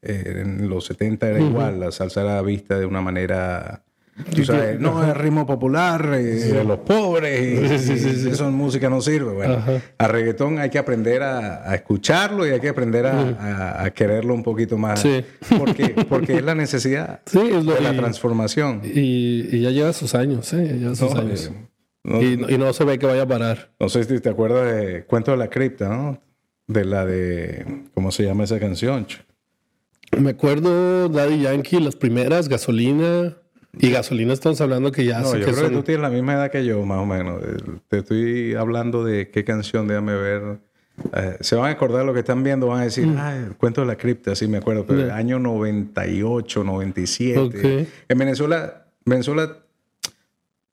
[0.03, 3.85] Eh, en los 70 era igual, la salsa era vista de una manera,
[4.35, 8.89] tú sabes, no, es ritmo popular, eh, de los pobres, y, y eso en música
[8.91, 9.33] no sirve.
[9.33, 9.81] Bueno, Ajá.
[9.99, 13.91] a reggaetón hay que aprender a, a escucharlo y hay que aprender a, a- a
[13.91, 15.01] quererlo un poquito más.
[15.01, 15.25] Sí.
[15.59, 18.83] Porque, porque es la necesidad Sí, es lo de la y- transformación.
[18.85, 20.67] Y, y ya lleva sus años, ¿eh?
[20.69, 21.47] Ya lleva sus No, años.
[21.47, 21.53] eh,
[22.05, 23.71] no- y, y no se ve que vaya a parar.
[23.79, 26.21] No sé si te acuerdas de Cuento de la Cripta, ¿no?
[26.67, 27.65] De la de.
[27.95, 29.07] ¿Cómo se llama esa canción?
[30.19, 33.37] Me acuerdo Daddy Yankee, las primeras, gasolina.
[33.79, 36.35] Y gasolina estamos hablando que ya No, yo que creo que tú tienes la misma
[36.35, 37.41] edad que yo, más o menos.
[37.43, 37.57] Eh,
[37.89, 40.59] Te estoy hablando de qué canción, déjame ver.
[41.15, 43.81] Eh, se van a acordar lo que están viendo, van a decir, ah, el cuento
[43.81, 45.17] de la cripta, sí me acuerdo, pero el Ya.
[45.17, 47.39] año 98, 97.
[47.39, 47.89] Ok.
[48.09, 49.57] En Venezuela, Venezuela,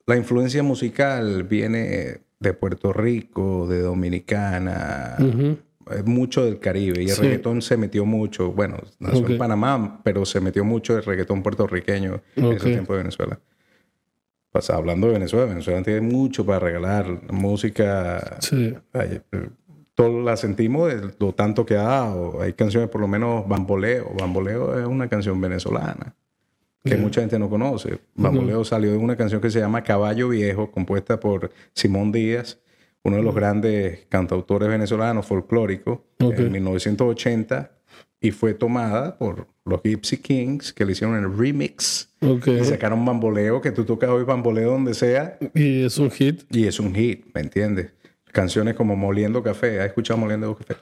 [0.06, 5.16] la influencia musical viene de Puerto Rico, de Dominicana.
[5.90, 7.02] Eh, mucho del Caribe.
[7.02, 7.22] Y el Sí.
[7.22, 12.20] reggaetón se metió mucho, bueno, nació en Panamá, pero se metió mucho el reggaetón puertorriqueño
[12.36, 13.38] en ese tiempo de Venezuela.
[14.50, 17.32] Pasa, hablando de Venezuela, Venezuela tiene mucho para regalar.
[17.32, 18.74] Música, Sí.
[18.94, 19.48] ay, eh,
[19.94, 22.40] todos la sentimos de lo tanto que ha dado.
[22.40, 24.10] Hay canciones, por lo menos Bamboleo.
[24.18, 26.14] Bamboleo es una canción venezolana
[26.84, 27.98] que mucha gente no conoce.
[28.14, 32.58] Bamboleo salió de una canción que se llama Caballo Viejo, compuesta por Simón Díaz,
[33.08, 36.38] uno de los grandes cantautores venezolanos folclóricos, Ok.
[36.38, 37.72] en 1980,
[38.20, 42.48] y fue tomada por los Gypsy Kings, que le hicieron el remix Ok.
[42.48, 46.42] y sacaron Bamboleo, que tú tocas hoy Bamboleo donde sea, Y es un hit.
[46.50, 47.92] y es un hit, ¿me entiendes?
[48.32, 49.80] Canciones como Moliendo Café.
[49.80, 50.76] ¿Has escuchado Moliendo Café?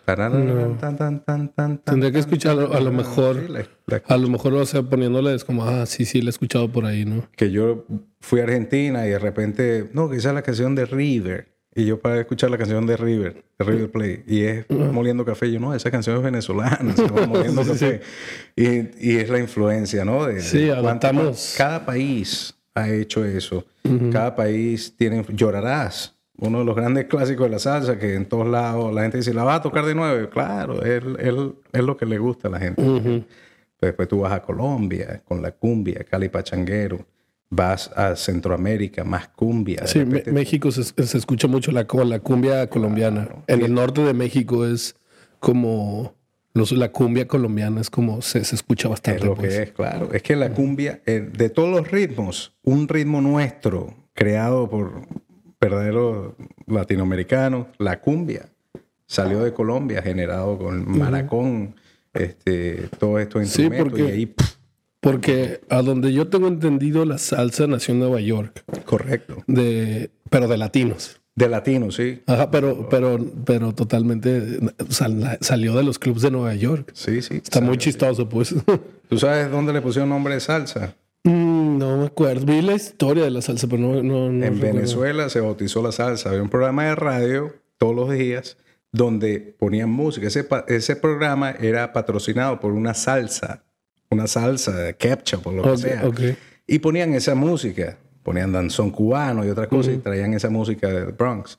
[1.84, 3.36] Tendría que escucharlo, a lo mejor.
[3.46, 6.28] Sí, la- la- A lo mejor, o sea, poniéndole es como, ah, sí, sí, la
[6.28, 7.22] he escuchado por ahí, ¿no?
[7.36, 7.86] que yo
[8.20, 11.55] fui a Argentina y de repente, no, es la canción de River.
[11.76, 15.52] Y yo para escuchar la canción de River, de River Play, y es moliendo café,
[15.52, 18.00] yo no, esa canción es venezolana, se va moliendo café.
[18.56, 18.64] Y,
[18.98, 20.24] y, es la influencia, ¿no?
[20.24, 21.54] De, sí, adaptamos.
[21.58, 23.66] Cada país ha hecho eso.
[24.10, 25.22] Cada país tiene.
[25.28, 26.14] Llorarás.
[26.38, 29.34] Uno de los grandes clásicos de la salsa, que en todos lados la gente dice,
[29.34, 30.28] ¿la va a tocar de nuevo?
[30.30, 33.24] Claro, es, es, lo que le gusta a la gente.
[33.80, 37.06] Después tú vas a Colombia con la cumbia, Cali Pachanguero
[37.50, 39.86] vas a Centroamérica, más cumbia.
[39.86, 40.82] Sí, México se,
[41.16, 43.28] escucha mucho la, la cumbia colombiana.
[43.46, 44.96] En el norte de México es
[45.38, 46.14] como
[46.54, 49.20] los, la cumbia colombiana, es como se, escucha bastante.
[49.20, 49.54] Es lo que pues.
[49.54, 50.10] es, claro.
[50.12, 55.02] Es que la cumbia, eh, de todos los ritmos, un ritmo nuestro, creado por
[55.60, 56.34] verdaderos
[56.66, 58.48] latinoamericanos, la cumbia,
[59.06, 61.76] salió de Colombia, generado con maracón,
[62.12, 64.34] este, todos estos instrumentos, y ahí...
[65.06, 68.64] Porque a donde yo tengo entendido, la salsa nació en Nueva York.
[68.84, 69.44] Correcto.
[69.46, 71.20] De, pero de latinos.
[71.36, 72.24] De latinos, sí.
[72.26, 76.90] Ajá, pero, pero, pero totalmente salió de los clubs de Nueva York.
[76.92, 77.36] Sí, sí.
[77.36, 78.52] Está muy chistoso, pues.
[79.08, 80.96] ¿Tú sabes dónde le pusieron nombre de salsa?
[81.22, 82.44] Mm, no me acuerdo.
[82.44, 84.02] Vi la historia de la salsa, pero no.
[84.02, 86.30] no, en Venezuela se bautizó la salsa.
[86.30, 88.56] Había un programa de radio todos los días
[88.90, 90.26] donde ponían música.
[90.26, 93.65] Ese, ese programa era patrocinado por una salsa
[94.16, 96.02] una salsa, ketchup o lo que sea.
[96.66, 101.12] Y ponían esa música, ponían danzón cubano y otras cosas, y traían esa música del
[101.12, 101.58] Bronx.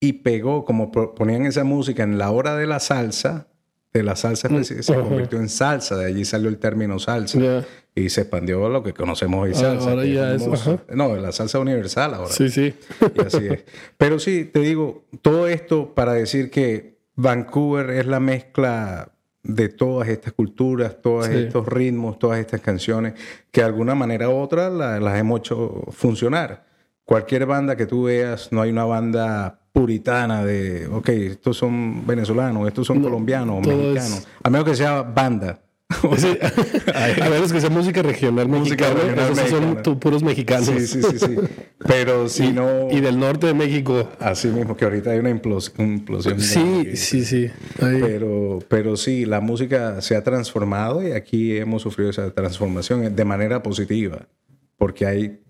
[0.00, 3.48] Y pegó, como ponían esa música en la hora de la salsa,
[3.92, 7.64] de la salsa mm, se convirtió en salsa, de allí salió el término salsa.
[7.94, 9.90] Y se expandió lo que conocemos hoy salsa.
[9.90, 10.46] Ahora ya es.
[10.94, 12.32] No, la salsa universal ahora.
[12.32, 12.74] Sí, sí.
[13.14, 13.64] Y así es.
[13.96, 19.17] Pero sí, te digo, todo esto para decir que Vancouver es la mezcla
[19.48, 23.14] de todas estas culturas, todos estos ritmos, todas estas canciones,
[23.50, 26.66] que de alguna manera u otra las hemos hecho funcionar.
[27.04, 32.68] Cualquier banda que tú veas, no hay una banda puritana de, ok, estos son venezolanos,
[32.68, 35.58] estos son colombianos o mexicanos, a menos que sea banda.
[36.04, 39.28] a ver, es que sea música regional música mexicana.
[39.28, 40.66] Regional son puros mexicanos.
[40.66, 41.36] Sí, sí, sí, sí.
[41.78, 42.88] Pero si no.
[42.90, 44.06] Y del norte de México.
[44.20, 46.04] Así mismo, que ahorita hay una implosión.
[46.38, 47.50] Sí, sí, sí.
[47.78, 53.24] Pero, pero sí, la música se ha transformado y aquí hemos sufrido esa transformación de
[53.24, 54.28] manera positiva.
[54.76, 55.40] Porque hay.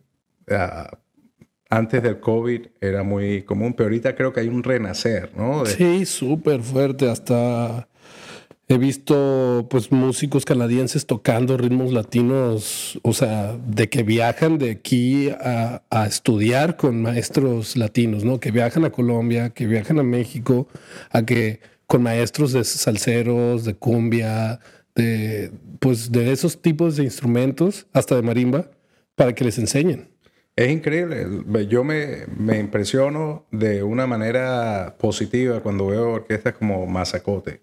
[0.48, 0.98] Ah,
[1.68, 5.66] antes del COVID era muy común, pero ahorita creo que hay un renacer, ¿no?
[5.66, 7.11] Sí, súper fuerte.
[7.11, 7.88] Hasta
[8.70, 15.31] He visto pues músicos canadienses tocando ritmos latinos, o sea, de que viajan de aquí
[15.31, 18.40] a, estudiar con maestros latinos, ¿no?
[18.40, 20.68] Que viajan a Colombia, que viajan a México,
[21.11, 24.61] a que con maestros de salseros, de cumbia,
[24.94, 25.50] de
[25.81, 28.70] pues de esos tipos de instrumentos, hasta de marimba,
[29.14, 30.11] para que les enseñen.
[30.57, 31.26] Es increíble.
[31.68, 37.62] Yo me, me impresiono de una manera positiva cuando veo orquestas como Mazacote.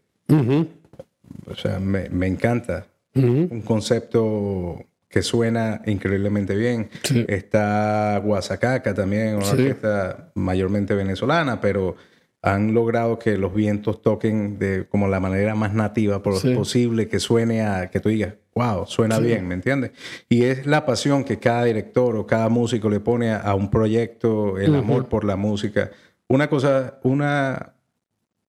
[1.47, 2.88] O sea, me, me encanta.
[3.15, 6.89] Un concepto que suena increíblemente bien.
[7.29, 11.95] Está Guasacaca también, una orquesta mayormente venezolana, pero
[12.41, 17.62] han logrado que los vientos toquen de como la manera más nativa posible, que suene
[17.62, 19.91] a, que tú digas, wow, suena bien, ¿me entiendes?
[20.27, 24.58] Y es la pasión que cada director o cada músico le pone a, un proyecto,
[24.58, 25.91] el amor por la música.
[26.27, 27.75] Una cosa, una,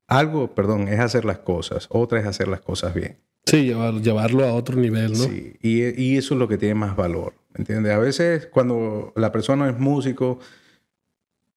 [0.09, 3.19] algo, perdón, es hacer las cosas, otra es hacer las cosas bien.
[3.45, 5.25] Sí, llevarlo a otro nivel, ¿no?
[5.25, 7.93] Sí, y, eso es lo que tiene más valor, ¿me entiendes?
[7.93, 10.41] A veces cuando la persona es músico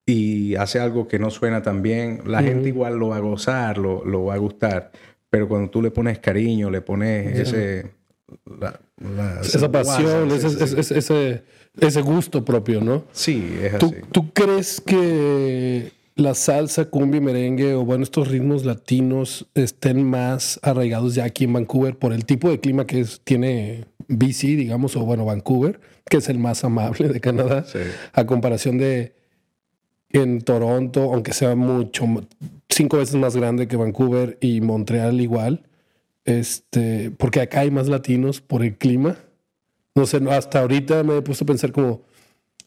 [0.05, 3.79] y hace algo que no suena tan bien, la gente igual lo va a gozar,
[3.79, 4.91] lo, lo, va a gustar,
[5.31, 7.91] pero cuando tú le pones cariño, le pones ese...
[9.41, 11.43] esa pasión, ese,
[11.79, 13.05] ese, gusto propio, ¿no?
[13.11, 13.95] Sí, es así.
[14.11, 21.15] ¿Tú crees que la salsa, cumbia merengue o bueno, estos ritmos latinos estén más arraigados
[21.15, 25.25] ya aquí en Vancouver por el tipo de clima que tiene BC, digamos, o bueno,
[25.25, 25.79] Vancouver,
[26.09, 27.65] que es el más amable de Canadá,
[28.13, 29.15] a comparación de
[30.11, 32.05] en Toronto, aunque sea mucho,
[32.67, 35.67] cinco veces más grande que Vancouver y Montreal igual,
[36.25, 39.17] este, porque acá hay más latinos por el clima.
[39.95, 42.01] No sé, hasta ahorita me he puesto a pensar como,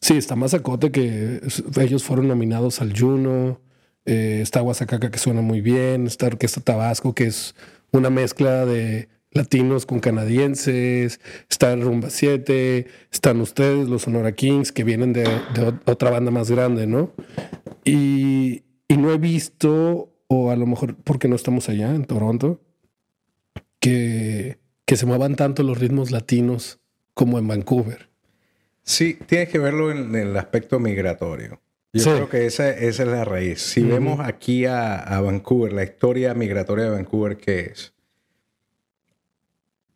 [0.03, 1.39] Sí, está Mazacote, que
[1.79, 3.61] ellos fueron nominados al Juno.
[4.03, 6.07] Eh, está Guasacaca, que suena muy bien.
[6.07, 7.55] Está Orquesta Tabasco, que es
[7.93, 11.21] una mezcla de latinos con canadienses.
[11.49, 12.85] Está Rumba 7.
[13.13, 15.23] Están ustedes, los Sonora Kings, que vienen de,
[15.85, 17.13] otra banda más grande, ¿no?
[17.85, 22.59] Y, y no he visto, o a lo mejor porque no estamos allá en Toronto,
[23.79, 26.81] que, que se muevan tanto los ritmos latinos
[27.13, 28.12] como en Vancouver.
[28.83, 31.59] Sí, tienes que verlo en, el aspecto migratorio.
[31.93, 33.61] Yo creo que esa, esa, es la raíz.
[33.61, 37.93] Si vemos aquí a, a, Vancouver, la historia migratoria de Vancouver, ¿qué es?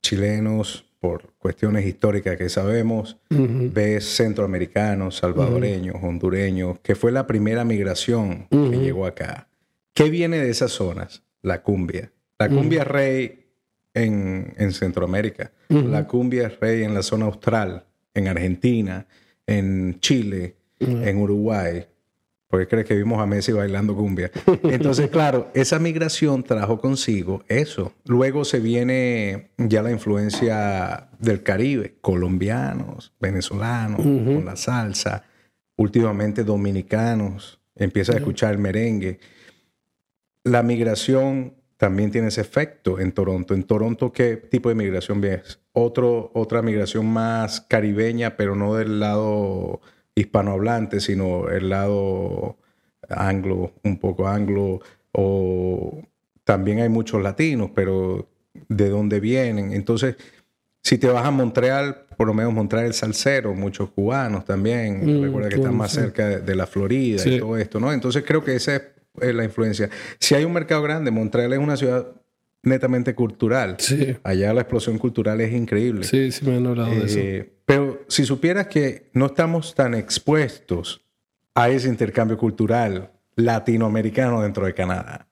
[0.01, 8.47] Chilenos, por cuestiones históricas que sabemos, ves centroamericanos, salvadoreños, hondureños, que fue la primera migración
[8.49, 9.47] que llegó acá.
[9.93, 11.23] ¿Qué viene de esas zonas?
[11.41, 12.11] La cumbia.
[12.39, 13.45] La cumbia rey
[13.93, 15.51] en, en Centroamérica.
[15.69, 17.86] La cumbia rey en la zona austral,
[18.17, 19.05] en Argentina,
[19.45, 21.85] en Chile, en Uruguay.
[22.49, 24.31] Porque crees que vimos a Messi bailando cumbia.
[24.63, 27.93] Entonces, claro, esa migración trajo consigo eso.
[28.05, 35.23] Luego se viene ya la influencia del Caribe, colombianos, venezolanos, con la salsa,
[35.75, 39.19] últimamente dominicanos, empieza a escuchar el merengue.
[40.43, 43.53] La migración también tiene ese efecto en Toronto.
[43.53, 45.59] ¿En Toronto qué tipo de migración ves?
[45.79, 49.79] Otro, otra migración más caribeña, pero no del lado
[50.15, 52.57] hispanohablante, sino el lado
[53.07, 54.79] anglo, un poco anglo,
[55.11, 56.01] o
[56.43, 58.27] también hay muchos latinos, pero
[58.67, 59.71] de dónde vienen.
[59.71, 60.15] Entonces,
[60.81, 65.23] si te vas a Montreal, por lo menos Montreal el salsero, muchos cubanos también, mm,
[65.25, 67.93] recuerda que están más cerca de, la Florida y todo esto, ¿no?
[67.93, 68.81] Entonces creo que esa
[69.21, 69.91] es la influencia.
[70.19, 72.07] Si hay un mercado grande, Montreal es una ciudad
[72.67, 73.77] netamente cultural.
[73.79, 74.15] Sí.
[74.23, 76.03] Allá la explosión cultural es increíble.
[76.03, 77.19] Sí, sí me han hablado de eso.
[77.19, 81.01] Eh, pero si supieras que no estamos tan expuestos
[81.55, 85.27] a ese intercambio cultural latinoamericano dentro de Canadá.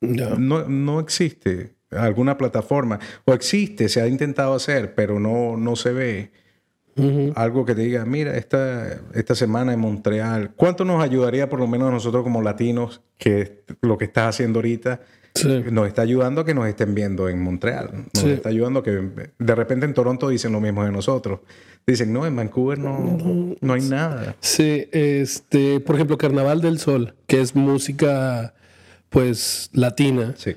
[0.00, 2.98] No, no existe alguna plataforma.
[3.24, 6.32] O existe, se ha intentado hacer, pero no, no se ve.
[7.34, 11.66] Algo que te diga, mira, esta, esta semana en Montreal, ¿cuánto nos ayudaría por lo
[11.66, 15.00] menos a nosotros como latinos que lo que estás haciendo ahorita
[15.70, 18.06] nos está ayudando a que nos estén viendo en Montreal.
[18.14, 21.40] Nos está ayudando que de repente en Toronto dicen lo mismo de nosotros.
[21.86, 24.36] Dicen, no, en Vancouver no, no hay nada.
[24.40, 28.54] Sí, este, por ejemplo, Carnaval del Sol, que es música
[29.08, 30.34] pues latina.
[30.36, 30.56] Sí.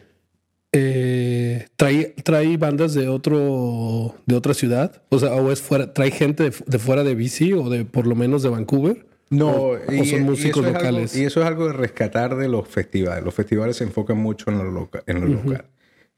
[0.75, 6.09] Eh, trae, trae bandas de otro de otra ciudad, o sea, o es fuera, trae
[6.09, 9.05] gente de, fuera de BC o de por lo menos de Vancouver.
[9.33, 11.15] No, y, son músicos locales.
[11.15, 13.23] y eso es algo de rescatar de los festivales.
[13.23, 15.65] Los festivales se enfocan mucho en lo, en lo local.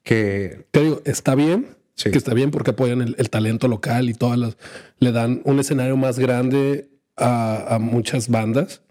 [0.04, 0.66] Que...
[0.72, 4.58] Te digo, está bien, que está bien porque apoyan el, talento local y todas las...
[5.00, 8.82] Le dan un escenario más grande a, a, muchas bandas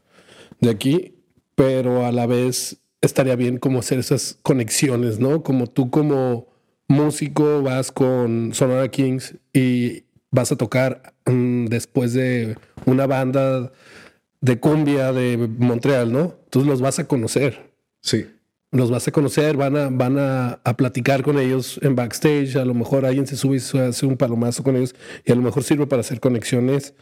[0.61, 1.17] de aquí,
[1.55, 5.43] pero a la vez estaría bien como hacer esas conexiones, ¿no?
[5.43, 6.49] Como tú como
[6.89, 12.57] músico vas con Sonora Kings y vas a tocar mm, después de
[12.87, 13.73] una banda
[14.45, 16.35] de cumbia de Montreal, ¿no?
[16.45, 17.73] Entonces los vas a conocer.
[18.03, 18.27] Sí.
[18.73, 22.57] Los vas a conocer, van a, van a, platicar con ellos en backstage.
[22.57, 25.41] A lo mejor alguien se sube y hace un palomazo con ellos y a lo
[25.41, 26.93] mejor sirve para hacer conexiones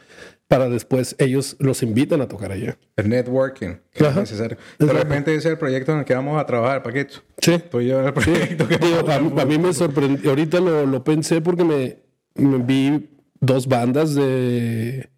[0.46, 2.78] para después ellos los invitan a tocar allá.
[2.94, 4.58] El networking, que es necesario.
[4.78, 7.22] De repente ese es el proyecto en el que vamos a trabajar, Paquito.
[7.38, 7.54] Sí.
[7.54, 10.30] Estoy yo en el proyecto que a, mí me sorprendió.
[10.30, 11.96] Ahorita lo, lo pensé porque me,
[12.36, 13.08] me vi
[13.40, 15.08] dos bandas de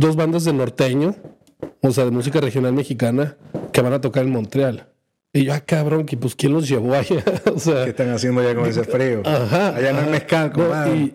[0.00, 1.14] dos bandas de norteño,
[1.82, 3.36] o sea, de música regional mexicana,
[3.70, 4.88] que van a tocar en Montreal.
[5.32, 7.22] Y yo, ah, cabrón, que pues quién los llevó allá.
[7.54, 9.22] o sea, ¿qué están haciendo allá con ese frío?
[9.26, 9.76] Ajá.
[9.76, 10.52] Allá no hay mezcal,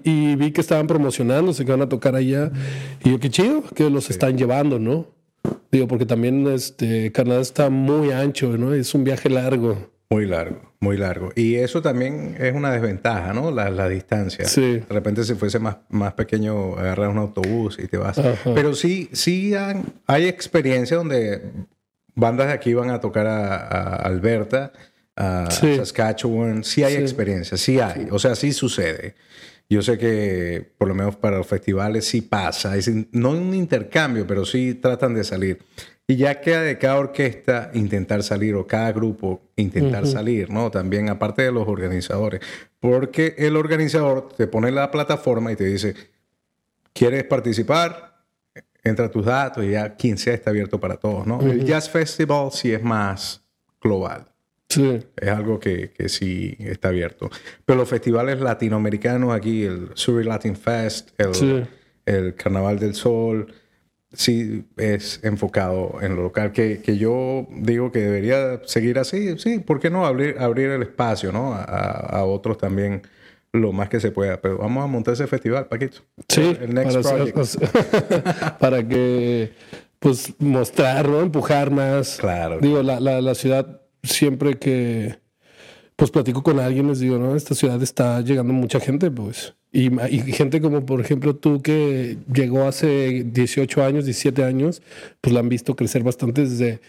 [0.04, 2.52] y, y, vi que estaban promocionándose, que van a tocar allá.
[3.04, 5.08] Y yo, qué chido que los están llevando, ¿no?
[5.72, 8.74] Digo, porque también este, Canadá está muy ancho, ¿no?
[8.74, 9.95] Es un viaje largo.
[10.10, 11.32] Muy largo, muy largo.
[11.36, 13.50] Y eso también es una desventaja, ¿no?
[13.50, 14.46] La, la distancia.
[14.46, 14.78] Sí.
[14.78, 18.22] De repente si fuese más, más pequeño, agarras un autobús y te vas.
[18.44, 19.54] Pero sí, sí
[20.06, 21.42] hay experiencia donde
[22.14, 24.72] bandas de aquí van a tocar a, Alberta,
[25.16, 26.64] a Saskatchewan.
[26.64, 28.08] Sí hay experiencia, sí hay.
[28.12, 29.16] O sea, sí sucede.
[29.68, 32.78] Yo sé que por lo menos para los festivales sí pasa.
[32.78, 35.60] Es, no un intercambio, pero sí tratan de salir.
[36.08, 40.70] Y ya queda de cada orquesta intentar salir o cada grupo intentar salir, ¿no?
[40.70, 42.42] También aparte de los organizadores.
[42.80, 45.96] Porque el organizador te pone la plataforma y te dice,
[46.94, 48.24] ¿quieres participar?
[48.84, 51.42] Entra tus datos y ya quien sea está abierto para todos, ¿no?
[51.42, 53.42] El Jazz Festival sí es más
[53.82, 54.28] global.
[54.70, 55.00] Sí.
[55.16, 57.32] Es algo que, que, sí está abierto.
[57.66, 61.68] Pero los festivales latinoamericanos aquí, el Surrey Latin Fest, el,
[62.06, 63.48] el Carnaval del Sol,
[64.16, 69.60] sí es enfocado en lo local, que, que, yo digo que debería seguir así, sí,
[69.60, 71.54] ¿por qué no abrir, abrir el espacio ¿no?
[71.54, 73.02] a, a otros también
[73.52, 74.42] lo más que se pueda?
[74.42, 75.98] Pero vamos a montar ese festival, Paquito.
[76.28, 78.58] Sí, el Next para, Project.
[78.60, 79.54] para que,
[80.00, 81.22] pues, mostrar, ¿no?
[81.22, 82.18] Empujar más.
[82.18, 82.60] Claro.
[82.60, 85.20] Digo, la, la, la ciudad siempre que,
[85.96, 87.36] pues, platico con alguien, les digo, ¿no?
[87.36, 92.18] Esta ciudad está llegando mucha gente, pues Y, y, gente como, por ejemplo, tú que
[92.34, 94.82] llegó hace 18 años, 17 años,
[95.20, 96.80] pues la han visto crecer bastante desde,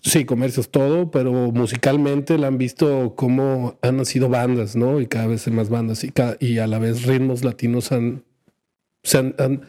[0.00, 4.98] sí, comercios, todo, pero musicalmente la han visto cómo han nacido bandas, ¿no?
[4.98, 8.24] Y cada vez hay más bandas y, cada, y a la vez ritmos latinos han,
[9.02, 9.66] se han, han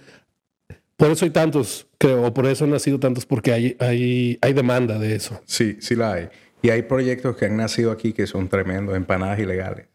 [0.95, 4.53] por eso hay tantos, creo, o por eso han nacido tantos, porque hay, hay, hay
[4.53, 5.41] demanda de eso.
[5.43, 6.29] Sí, sí la hay.
[6.61, 9.87] Y hay proyectos que han nacido aquí que son tremendos, empanadas ilegales.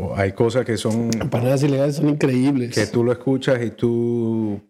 [0.00, 1.10] O hay cosas que son...
[1.20, 2.72] Empanadas ilegales son increíbles.
[2.72, 4.60] Que tú lo escuchas y tú...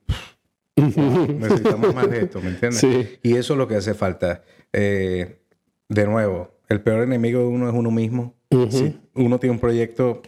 [0.76, 2.80] necesitamos más de esto, ¿me entiendes?
[2.80, 3.18] Sí.
[3.22, 4.42] Y eso es lo que hace falta.
[4.72, 5.40] Eh,
[5.88, 8.34] de nuevo, el peor enemigo de uno es uno mismo.
[8.70, 10.22] Si uno tiene un proyecto,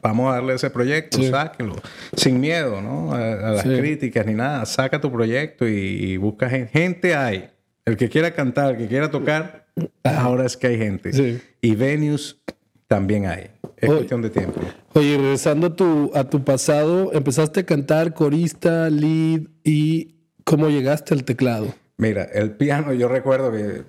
[0.00, 1.28] vamos a darle ese proyecto, Sí.
[1.28, 1.74] sáquenlo.
[2.16, 3.12] Sin miedo, ¿no?
[3.12, 3.76] A, a las Sí.
[3.76, 4.64] críticas ni nada.
[4.64, 6.70] Saca tu proyecto y, y busca gente.
[6.72, 7.50] Gente hay.
[7.84, 9.66] El que quiera cantar, el que quiera tocar,
[10.02, 11.12] ahora es que hay gente.
[11.12, 11.38] Sí.
[11.60, 12.40] Y venues
[12.86, 13.50] también hay.
[13.84, 13.98] Es Oye.
[13.98, 14.60] cuestión de tiempo.
[14.94, 20.14] Oye, regresando a tu, a tu pasado, empezaste a cantar corista, lead y
[20.44, 21.74] cómo llegaste al teclado.
[21.96, 23.84] Mira, el piano, yo recuerdo que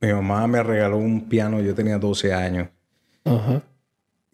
[0.00, 2.68] mi mamá me regaló un piano, yo tenía 12 años.
[3.24, 3.62] Ajá.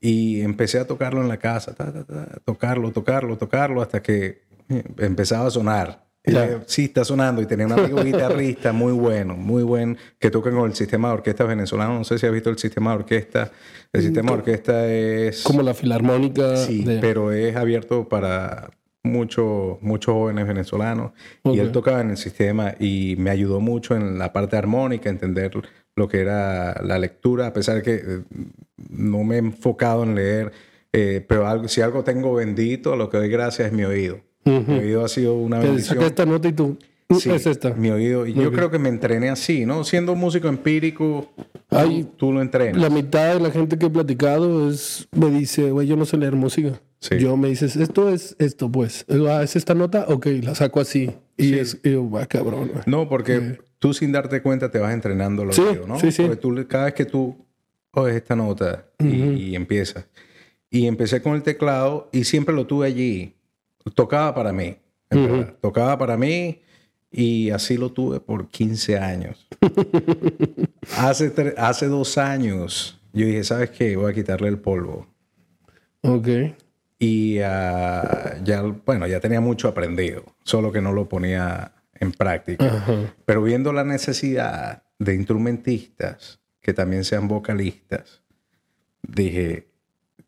[0.01, 4.43] Y empecé a tocarlo en la casa, ta, ta, ta, tocarlo, tocarlo, tocarlo, hasta que
[4.69, 6.04] eh, empezaba a sonar.
[6.67, 7.43] Sí, está sonando.
[7.43, 11.15] Y tenía un amigo guitarrista muy bueno, muy buen, que toca con el sistema de
[11.15, 11.99] orquesta venezolano.
[11.99, 13.51] No sé si has visto el sistema de orquesta.
[13.93, 15.43] El sistema de orquesta es...
[15.43, 16.57] Como la filarmónica.
[16.57, 18.71] Sí, de- pero es abierto para
[19.03, 21.13] muchos muchos jóvenes venezolanos.
[21.45, 25.53] Y él tocaba en el sistema y me ayudó mucho en la parte armónica, entender
[25.95, 28.21] lo que era la lectura, a pesar de que eh,
[28.89, 30.53] no me he enfocado en leer.
[30.93, 34.21] eh, pero algo, si algo tengo bendito, lo que doy gracias es mi oído.
[34.45, 35.95] Mi oído ha sido una bendición.
[35.97, 36.77] saqué esta nota y tú.
[37.09, 37.75] "Uh, Sí, es esta.
[37.75, 38.27] Mi oído.
[38.27, 39.85] Y yo creo que me entrené así, ¿no?
[39.85, 41.33] Siendo músico empírico,
[41.71, 42.81] Ay, tú lo entrenas.
[42.81, 46.17] La mitad de la gente que he platicado es, me dice, güey, yo no sé
[46.17, 46.81] leer música.
[47.01, 47.19] Sí.
[47.19, 49.05] Yo me dices, esto es esto, pues.
[49.29, 50.07] Ah, ¿Es esta nota?
[50.09, 51.11] Ok, la saco así.
[51.37, 51.59] Y Sí.
[51.59, 52.69] es, y yo, va, cabrón.
[52.69, 52.83] güey".
[52.87, 55.99] No, porque tú sin darte cuenta te vas entrenando el Sí, oído, ¿no?
[56.01, 56.23] sí, sí.
[56.23, 57.37] Porque tú, cada vez que tú
[57.93, 59.07] oyes esta nota y,
[59.51, 60.07] y empiezas.
[60.71, 63.35] Y empecé con el teclado y siempre lo tuve allí.
[63.93, 64.77] Tocaba para mí.
[65.11, 65.55] verdad.
[65.61, 66.61] Tocaba para mí
[67.11, 69.47] y así lo tuve por 15 años.
[70.97, 73.97] hace, hace dos años yo dije, ¿sabes qué?
[73.97, 75.07] Voy a quitarle el polvo.
[76.03, 76.29] Ok.
[76.99, 82.85] Y ah, ya, bueno, ya tenía mucho aprendido, solo que no lo ponía en práctica.
[83.25, 88.23] Pero viendo la necesidad de instrumentistas que también sean vocalistas,
[89.03, 89.69] dije,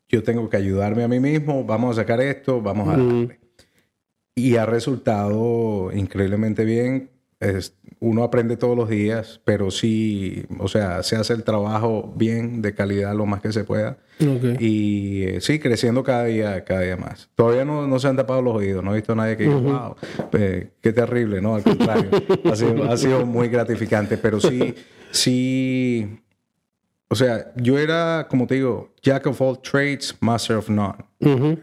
[0.07, 3.39] yo tengo que ayudarme a mí mismo, vamos a sacar esto, vamos a darle.
[4.37, 7.09] Y ha resultado increíblemente bien.
[7.39, 12.61] Es- uno aprende todos los días, pero sí, o sea, se hace el trabajo bien,
[12.61, 13.97] de calidad, lo más que se pueda.
[14.21, 14.59] Ok.
[14.61, 17.29] Y eh, sí, creciendo cada día, cada día más.
[17.33, 19.55] Todavía no, no se han tapado los oídos, no he visto a nadie que diga,
[19.55, 19.95] wow,
[20.33, 21.55] eh, qué terrible, ¿no?
[21.55, 22.11] Al contrario,
[22.45, 24.75] ha, sido, ha sido muy gratificante, pero sí,
[25.09, 26.19] sí,
[27.09, 30.97] o sea, yo era, como te digo, jack of all trades, master of none.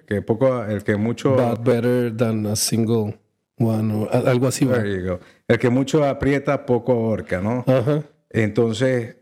[0.07, 1.37] Que poco, el que mucho...
[1.37, 3.19] But better than a single
[3.59, 3.93] one.
[3.93, 4.65] o algo así.
[4.65, 4.77] va.
[4.79, 5.21] There you go.
[5.47, 7.65] El que mucho aprieta, poco ahorca, ¿no?
[7.67, 8.03] Ajá.
[8.31, 9.17] Entonces,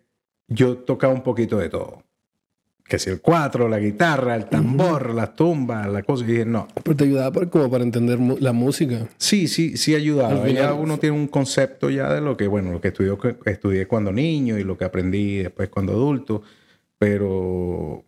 [0.49, 2.02] yo tocaba un poquito de todo.
[2.93, 6.25] Que si el cuatro, la guitarra, el tambor, las tumbas, la cosa.
[6.25, 6.69] Y dije, no.
[6.85, 9.09] Pero te ayudaba para, como para entender la música.
[9.17, 10.47] Sí, sí, sí ayudaba.
[10.47, 13.87] Ya uno tiene un concepto ya de lo que, bueno, lo que estudió, que estudié
[13.87, 16.43] cuando niño y lo que aprendí después cuando adulto.
[16.99, 18.05] Pero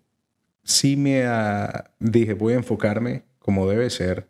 [0.62, 4.28] sí me ah, dije, voy a enfocarme como debe ser.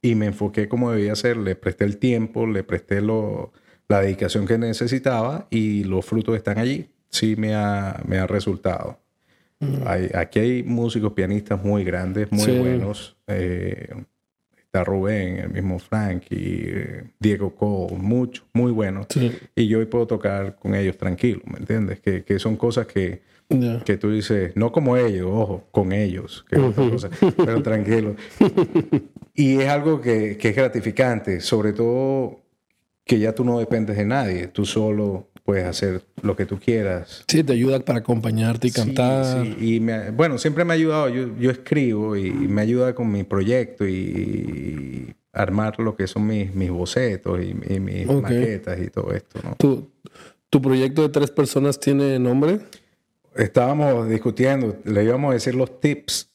[0.00, 1.36] Y me enfoqué como debía ser.
[1.36, 3.52] Le presté el tiempo, le presté lo,
[3.86, 6.88] la dedicación que necesitaba y los frutos están allí.
[7.08, 9.01] Sí me ha, me ha resultado.
[9.86, 12.58] Hay- aquí hay músicos pianistas muy grandes, muy Sí.
[12.58, 13.16] buenos.
[13.26, 13.88] Eh,
[14.56, 19.06] está Rubén, el mismo Frank y eh, Diego Cole, muchos, muy buenos.
[19.10, 19.30] Sí.
[19.54, 22.00] Y yo hoy puedo tocar con ellos tranquilo, ¿me entiendes?
[22.00, 23.20] Que, que son cosas que,
[23.84, 28.16] que tú dices, no como ellos, ojo, con ellos, que cosa, pero tranquilo.
[29.34, 32.41] Y es algo que, que es gratificante, sobre todo
[33.04, 37.24] que ya tú no dependes de nadie, tú solo puedes hacer lo que tú quieras.
[37.26, 39.44] Sí, te ayuda para acompañarte y Sí, cantar.
[39.44, 41.08] sí, Y me, bueno, siempre me ha ayudado.
[41.08, 46.54] Yo, yo escribo y me ayuda con mi proyecto y armar lo que son mis,
[46.54, 49.56] mis bocetos y, y mis maquetas y todo esto, ¿no?
[49.56, 49.88] ¿Tu,
[50.48, 52.60] ¿Tu proyecto de tres personas tiene nombre?
[53.34, 56.30] Estábamos discutiendo, le íbamos a decir los tips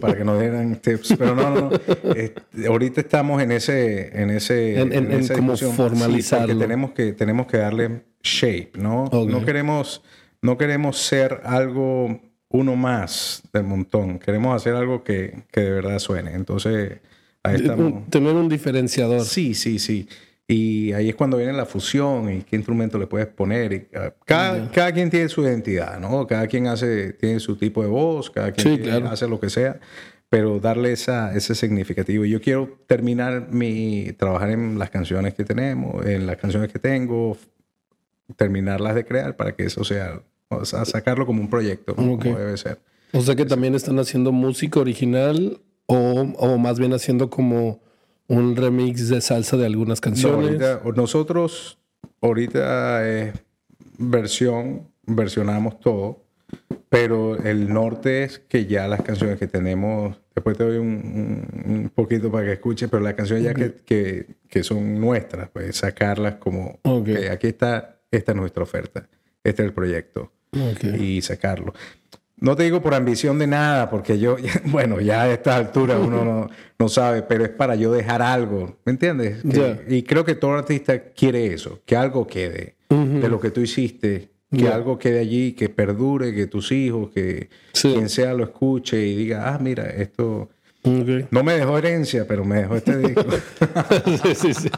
[0.00, 2.12] para que nos dieran tips, pero no, no, no.
[2.14, 5.56] Este, ahorita estamos en ese, en ese, En- en- en esa como.
[5.56, 6.46] Sí, formalizarlo.
[6.48, 9.04] porque tenemos que, tenemos que darle shape, ¿no?
[9.04, 9.30] Ok.
[9.30, 10.02] No queremos,
[10.42, 14.18] no queremos ser algo uno más del montón.
[14.18, 16.32] Queremos hacer algo que, que de verdad suene.
[16.34, 16.98] Entonces,
[17.42, 18.08] ahí estamos.
[18.10, 19.24] Tener un diferenciador.
[19.24, 20.08] Sí, sí, sí.
[20.52, 23.72] Y ahí es cuando viene la fusión y qué instrumento le puedes poner.
[23.72, 23.86] Y
[24.24, 26.26] cada, cada, quien tiene su identidad, ¿no?
[26.26, 29.78] Cada quien hace, tiene su tipo de voz, cada quien hace lo que sea,
[30.28, 32.24] pero darle esa, ese significativo.
[32.24, 37.36] Yo quiero terminar mi, trabajar en las canciones que tenemos, en las canciones que tengo,
[38.34, 42.56] terminarlas de crear para que eso sea, o sea, sacarlo como un proyecto, como debe
[42.56, 42.80] ser.
[43.12, 47.80] O sea que también están haciendo música original o, o más bien haciendo como
[48.30, 50.60] un remix de salsa de algunas canciones.
[50.94, 51.78] nosotros
[52.20, 53.34] ahorita es
[53.98, 56.22] versión, versionamos todo,
[56.88, 62.30] pero el norte es que ya las canciones que tenemos, después te doy un, poquito
[62.30, 67.48] para que escuches, pero las canciones ya que, que, son nuestras, pues sacarlas como, aquí
[67.48, 69.08] está, esta es nuestra oferta,
[69.42, 70.30] este es el proyecto,
[71.00, 71.74] y sacarlo.
[72.40, 76.48] No te digo por ambición de nada, porque yo, bueno, ya a esta altura uno
[76.78, 79.44] no, sabe, pero es para yo dejar algo, ¿me entiendes?
[79.88, 84.30] Y creo que todo artista quiere eso, que algo quede de lo que tú hiciste,
[84.50, 87.48] que algo quede allí, que perdure, que tus hijos, que
[87.80, 90.48] quien sea lo escuche y diga, ah, mira, esto
[90.82, 93.24] no me dejó herencia, pero me dejó este disco.
[94.24, 94.70] sí, sí, sí.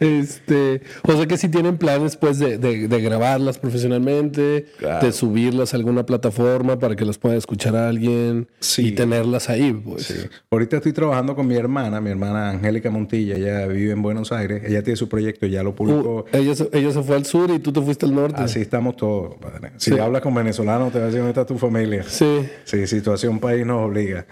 [0.00, 4.66] Este, o sea que si tienen planes pues de, grabarlas profesionalmente,
[5.02, 9.72] de subirlas a alguna plataforma para que las pueda escuchar alguien y tenerlas ahí.
[9.72, 10.28] Pues.
[10.50, 14.62] Ahorita estoy trabajando con mi hermana, mi hermana Angélica Montilla, ella vive en Buenos Aires,
[14.64, 16.26] ella tiene su proyecto, ya lo publicó.
[16.32, 18.40] Uh, ella, se, ella se fue al sur y tú te fuiste al norte.
[18.40, 19.72] Así estamos todos, padre.
[19.76, 22.04] Si hablas con venezolanos te va a decir dónde está tu familia.
[22.04, 22.48] Sí.
[22.64, 24.26] Sí, situación país nos obliga.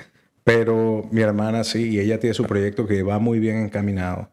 [0.46, 4.30] Pero mi hermana sí, y ella tiene su proyecto que va muy bien encaminado.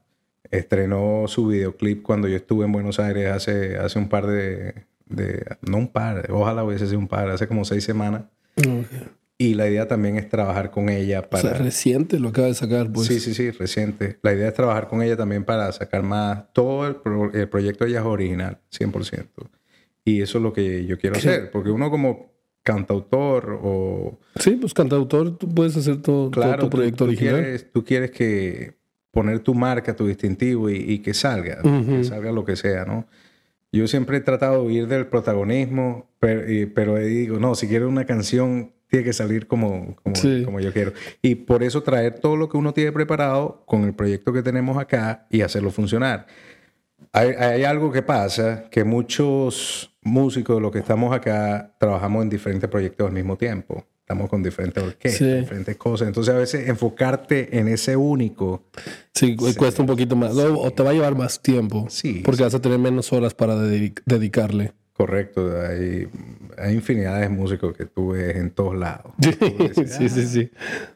[0.52, 4.76] Estrenó su videoclip cuando yo estuve en Buenos Aires hace, hace un par de,
[5.68, 8.26] No un par, ojalá hubiese sido un par, hace como seis semanas.
[9.40, 11.46] Y la idea también es trabajar con ella para...
[11.46, 13.08] O sea, reciente lo acaba de sacar, pues.
[13.08, 14.20] Sí, sí, sí, reciente.
[14.22, 16.54] La idea es trabajar con ella también para sacar más...
[16.54, 16.98] Todo el,
[17.34, 19.26] el proyecto de ella es original, 100%.
[20.06, 21.50] Y eso es lo que yo quiero hacer.
[21.50, 22.33] Porque uno como
[22.64, 24.18] cantautor o...
[24.40, 27.36] Sí, pues cantautor, tú puedes hacer todo, tu proyecto original.
[27.36, 28.74] Quieres, tú quieres que
[29.12, 33.06] poner tu marca, tu distintivo y, que salga, que salga lo que sea, ¿no?
[33.72, 36.44] Yo siempre he tratado de huir del protagonismo, pero,
[36.74, 40.94] pero digo, no, si quiero una canción, tiene que salir como, como, yo quiero.
[41.22, 44.78] Y por eso traer todo lo que uno tiene preparado con el proyecto que tenemos
[44.78, 46.28] acá y hacerlo funcionar.
[47.12, 52.70] Hay, hay algo que pasa, que muchos músicos, los que estamos acá, trabajamos en diferentes
[52.70, 53.86] proyectos al mismo tiempo.
[54.00, 56.10] Estamos con diferentes orquestas, diferentes cosas.
[56.10, 58.64] Entonces, a veces enfocarte en ese único.
[59.14, 60.36] Sí, cuesta un poquito más.
[60.36, 61.88] O te va a llevar más tiempo.
[61.90, 62.22] Sí.
[62.24, 64.74] Porque vas a tener menos horas para dedicarle.
[64.94, 66.08] Correcto, hay,
[66.58, 69.14] hay infinidad de músicos que tú ves en todos lados.
[69.20, 70.52] sí, sí, sí.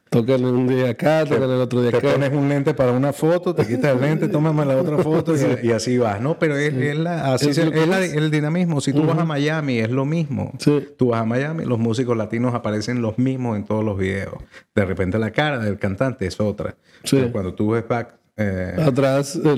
[0.10, 1.99] Tocan un día acá, tocan el otro día acá.
[1.99, 5.34] Te pones un lente para una foto, te quitas el lente, tómame la otra foto
[5.36, 6.22] y, así vas.
[6.22, 8.82] No, pero es, la, así es, el dinamismo.
[8.82, 10.53] Si tú vas a Miami, es lo mismo.
[10.97, 14.36] Tú vas a Miami, los músicos latinos aparecen los mismos en todos los videos.
[14.76, 16.76] De repente la cara del cantante es otra.
[17.10, 19.58] Pero cuando tú ves back eh, Atrás los,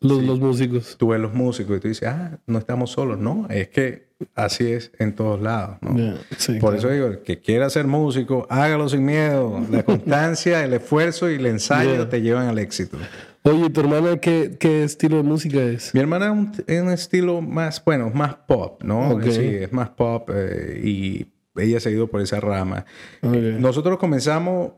[0.00, 0.96] los, músicos.
[0.98, 3.16] Tú ves los músicos y tú dices, ah, no estamos solos.
[3.18, 5.78] No, es que así es en todos lados.
[6.60, 9.60] Por eso digo, el que quiera ser músico, hágalo sin miedo.
[9.70, 12.98] La constancia, el esfuerzo y el ensayo te llevan al éxito.
[13.42, 15.94] Oye, ¿tu hermana qué, qué, estilo de música es?
[15.94, 16.26] Mi hermana
[16.66, 19.20] es un, estilo más, bueno, más pop, ¿no?
[19.22, 22.84] Sí, es más pop eh, y ella ha seguido por esa rama.
[23.22, 24.72] Nosotros comenzamos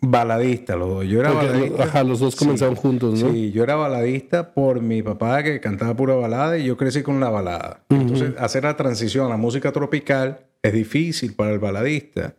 [0.00, 1.06] baladista los dos.
[1.06, 1.84] Yo era baladista.
[1.84, 3.30] Ajá, los dos comenzaron juntos, ¿no?
[3.32, 7.20] Sí, yo era baladista por mi papá que cantaba pura balada y yo crecí con
[7.20, 7.84] la balada.
[7.90, 12.34] Entonces, hacer la transición a la música tropical es difícil para el baladista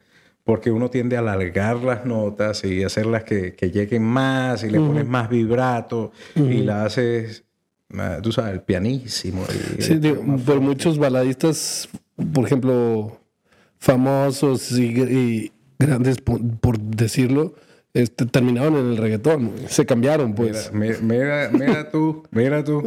[0.47, 4.80] porque uno tiende a alargar las notas y hacerlas que, que lleguen más y le
[4.80, 7.43] pones más vibrato y la haces,
[8.24, 9.43] tú sabes, el pianísimo.
[9.78, 9.99] sí,
[10.45, 11.89] por muchos baladistas,
[12.34, 13.20] por ejemplo,
[13.78, 17.55] famosos y grandes, por, decirlo,
[17.93, 19.53] este, terminaron en el reggaetón.
[19.67, 20.71] Se cambiaron, pues.
[20.71, 22.84] Mira, mira, tú, mira tú,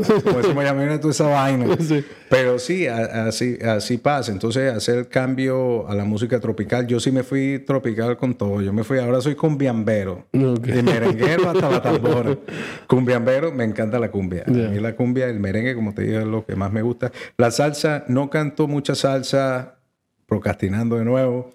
[0.54, 1.66] mira tú esa vaina.
[2.28, 4.30] Pero sí, así, así pasa.
[4.30, 8.62] Entonces, hacer el cambio a la música tropical, yo sí me fui tropical con todo.
[8.62, 10.26] Yo me fui, ahora soy cumbiambero.
[10.32, 12.38] De merenguero hasta la tambora.
[12.86, 14.44] Cumbiambero, me encanta la cumbia.
[14.46, 17.10] A mí la cumbia, el merengue, como te dije, es lo que más me gusta.
[17.36, 19.80] La salsa, no canto mucha salsa,
[20.26, 21.52] procrastinando de nuevo.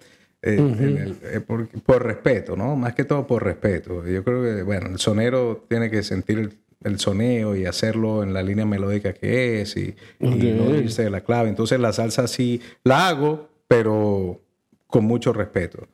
[0.47, 2.75] Eh, eh, por, respeto, ¿no?
[2.75, 4.05] Más que todo por respeto.
[4.07, 8.43] Yo creo que, bueno, el sonero tiene que sentir el, soneo y hacerlo en la
[8.43, 11.49] línea melódica que es y, no irse de la clave.
[11.49, 14.39] Entonces la salsa sí la hago, pero
[14.85, 15.87] con mucho respeto.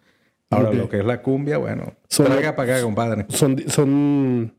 [0.50, 3.26] Ahora, lo que es la cumbia, bueno, Son- traiga para acá, compadre.
[3.30, 4.54] Son, son,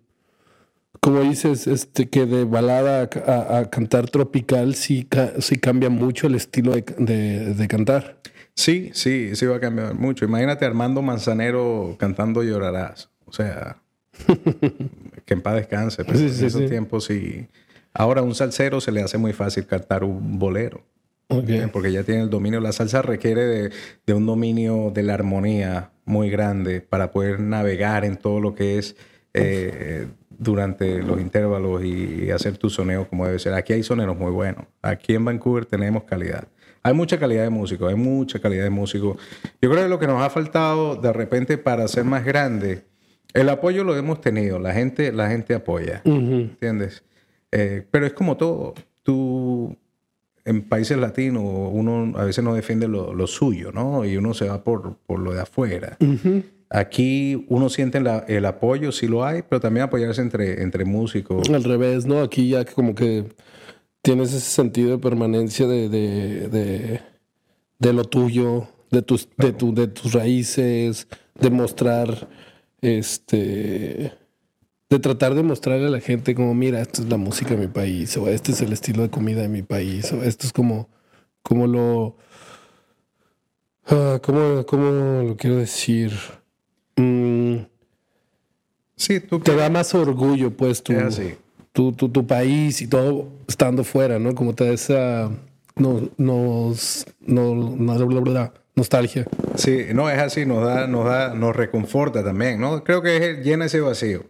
[1.00, 5.06] como dices, este, que de balada a, a- a cantar tropical sí,
[5.40, 8.21] sí cambia mucho el estilo de, de- de cantar.
[8.54, 10.24] Sí, sí, sí va a cambiar mucho.
[10.24, 13.10] Imagínate Armando Manzanero cantando Llorarás.
[13.24, 13.78] O sea,
[15.24, 16.04] que en paz descanse.
[16.04, 16.68] Pero Sí, en sí, esos sí.
[16.68, 17.48] tiempos sí.
[17.94, 20.84] Ahora a un salsero se le hace muy fácil cantar un bolero.
[21.28, 21.68] ¿eh?
[21.72, 22.60] porque ya tiene el dominio.
[22.60, 23.70] La salsa requiere de,
[24.06, 28.78] de un dominio de la armonía muy grande para poder navegar en todo lo que
[28.78, 28.96] es
[29.34, 33.54] eh, durante los intervalos y, hacer tu soneo como debe ser.
[33.54, 34.66] Aquí hay soneros muy buenos.
[34.82, 36.48] Aquí en Vancouver tenemos calidad.
[36.82, 39.16] Hay mucha calidad de músicos, hay mucha calidad de músicos.
[39.60, 42.84] Yo creo que lo que nos ha faltado de repente para ser más grande,
[43.34, 46.02] el apoyo lo hemos tenido, la gente, la gente apoya.
[46.04, 47.04] ¿Entiendes?
[47.52, 48.74] Eh, pero es como todo.
[49.04, 49.76] Tú,
[50.44, 54.04] en países latinos, uno a veces no defiende lo, lo suyo, ¿no?
[54.04, 55.96] Y uno se va por, por lo de afuera.
[56.70, 61.48] Aquí uno siente la- el apoyo, sí lo hay, pero también apoyarse entre, entre músicos.
[61.50, 62.20] Al revés, ¿no?
[62.22, 63.24] Aquí ya como que
[64.02, 67.00] tienes ese sentido de permanencia de, de, de,
[67.78, 71.06] de lo tuyo, de tus, de, tu, de tus raíces,
[71.38, 72.28] de mostrar,
[72.80, 74.12] este,
[74.90, 77.68] de tratar de mostrarle a la gente como, mira, esta es la música de mi
[77.68, 80.88] país, o este es el estilo de comida de mi país, o esto es como,
[81.42, 82.16] como lo,
[83.86, 86.12] ah, ¿cómo, cómo lo quiero decir?
[86.96, 87.72] Mm,
[88.94, 91.34] Sí, tú te da más orgullo, pues, Es así.
[91.72, 94.34] Tu, tu, tu país y todo estando fuera, ¿no?
[94.34, 95.30] Como te da esa
[95.76, 99.26] no, nos, no, no- bla, bla, bla, nostalgia.
[99.56, 102.84] Sí, no, es así, nos da, nos da, nos reconforta también, ¿no?
[102.84, 104.24] Creo que es- llena ese vacío.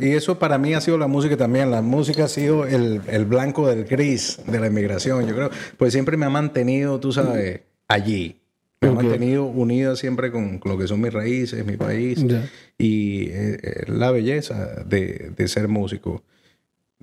[0.00, 1.70] Y eso para mí ha sido la música también.
[1.70, 5.50] La música ha sido el, el blanco del gris de la inmigración, yo creo.
[5.76, 8.40] Pues siempre me ha mantenido, tú sabes, allí.
[8.80, 8.94] Me Ok.
[8.98, 12.24] ha mantenido unida siempre con, con lo que son mis raíces, mi país.
[12.26, 12.48] Ya.
[12.78, 16.22] Y eh, eh, la belleza de, de ser músico.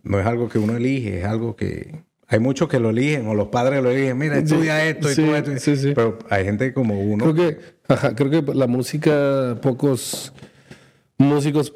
[0.03, 2.03] No es algo que uno elige, es algo que...
[2.27, 4.17] Hay muchos que lo eligen, o los padres lo eligen.
[4.17, 5.51] Mira, estudia esto y todo esto.
[5.59, 5.91] sí, sí.
[5.93, 7.25] Pero hay gente como uno.
[7.25, 7.57] Creo que,
[7.89, 10.31] ajá, creo que la música, pocos
[11.17, 11.73] músicos,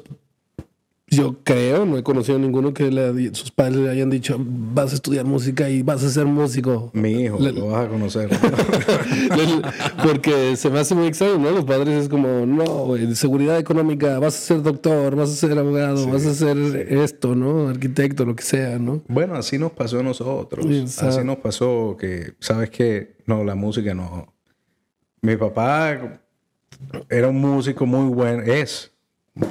[1.16, 4.92] yo creo, no he conocido a ninguno que le, sus padres le hayan dicho, vas
[4.92, 6.90] a estudiar música y vas a ser músico.
[6.94, 8.28] Mi hijo, Le- lo vas a conocer.
[10.02, 11.50] Porque se me hace muy extraño, ¿no?
[11.50, 16.06] Los padres es como, no, seguridad económica, vas a ser doctor, vas a ser abogado,
[16.08, 17.68] vas a ser esto, ¿no?
[17.68, 19.02] Arquitecto, lo que sea, ¿no?
[19.08, 20.66] bueno, así nos pasó a nosotros.
[20.66, 21.16] Exacto.
[21.16, 23.16] Así nos pasó que, ¿sabes qué?
[23.26, 24.32] No, la música no.
[25.22, 26.20] Mi papá
[27.08, 28.92] era un músico muy bueno, es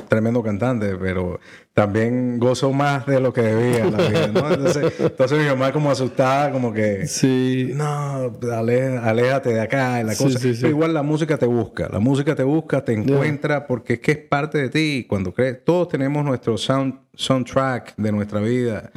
[0.07, 1.39] tremendo cantante, pero
[1.73, 4.51] también gozó más de lo que debía en la vida, ¿no?
[4.53, 7.05] Entonces, entonces mi mamá como asustada, como que...
[7.07, 7.71] Sí.
[7.75, 10.39] No, ale- aléjate de acá, la cosa.
[10.39, 10.61] sí, sí.
[10.61, 14.11] Pero igual la música te busca, la música te busca, te encuentra, porque es que
[14.13, 15.05] es parte de ti.
[15.07, 18.91] Cuando crees, todos tenemos nuestro sound, soundtrack de nuestra vida.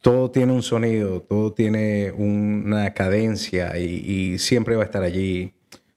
[0.00, 3.84] Todo tiene un sonido, todo tiene una cadencia y,
[4.34, 5.52] y siempre va a estar allí.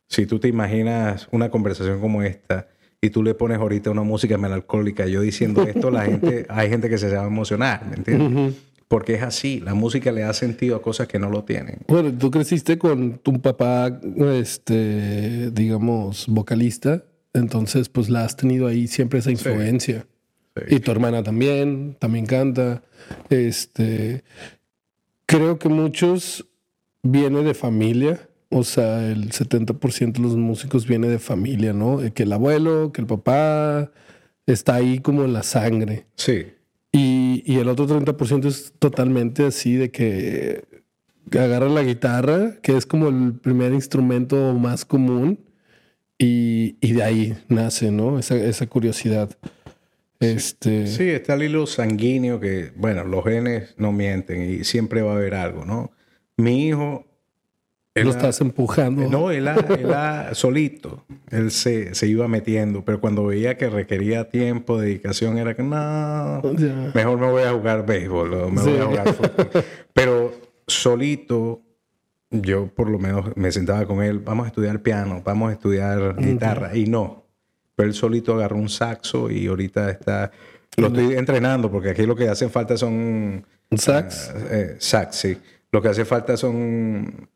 [0.08, 2.68] Si tú te imaginas una conversación como esta
[3.02, 6.90] y tú le pones ahorita una música melancólica, yo diciendo esto, la gente, hay gente
[6.90, 8.56] que se va a emocionar, ¿me entiendes?
[8.88, 11.78] Porque es así, la música le da sentido a cosas que no lo tienen.
[11.88, 14.00] Bueno, tú creciste con tu papá,
[14.34, 20.08] este, digamos, vocalista, entonces pues la has tenido ahí siempre esa influencia.
[20.56, 20.76] Sí.
[20.76, 22.82] Y tu hermana también, también canta.
[23.30, 24.24] Este,
[25.28, 26.48] creo que muchos
[27.04, 32.00] viene de familia, o sea, el 70% de los músicos viene de familia, ¿no?
[32.14, 33.92] Que el abuelo, que el papá
[34.48, 36.06] está ahí como en la sangre.
[36.16, 36.48] Sí,
[36.92, 40.64] Y, y el otro 30% es totalmente así de que
[41.32, 45.40] agarra la guitarra, que es como el primer instrumento más común,
[46.18, 48.18] y, y de ahí nace, ¿no?
[48.18, 49.30] Esa, esa curiosidad.
[50.20, 55.14] Este, Sí, está el hilo sanguíneo que, bueno, los genes no mienten y siempre va
[55.14, 55.92] a haber algo, ¿no?
[56.38, 57.06] Mi hijo...
[57.96, 59.10] él lo estás empujando.
[59.10, 59.88] No, él, él
[60.34, 65.64] solito, él se, se iba metiendo, pero cuando veía que requería tiempo, dedicación, era que
[65.64, 66.92] no, Ya.
[66.94, 68.70] mejor me voy a jugar béisbol o me Sí.
[68.70, 69.64] voy a jugar fútbol.
[69.94, 70.34] Pero
[70.68, 71.62] solito,
[72.32, 76.16] yo por lo menos me sentaba con él, vamos a estudiar piano, vamos a estudiar
[76.18, 77.26] guitarra, y no.
[77.76, 80.32] Pero él solito agarró un saxo y ahorita está,
[80.78, 84.34] lo estoy entrenando, porque aquí lo que hacen falta son ¿Un sax?
[84.52, 85.38] eh, sax, sí.
[85.72, 87.30] Lo que hace falta son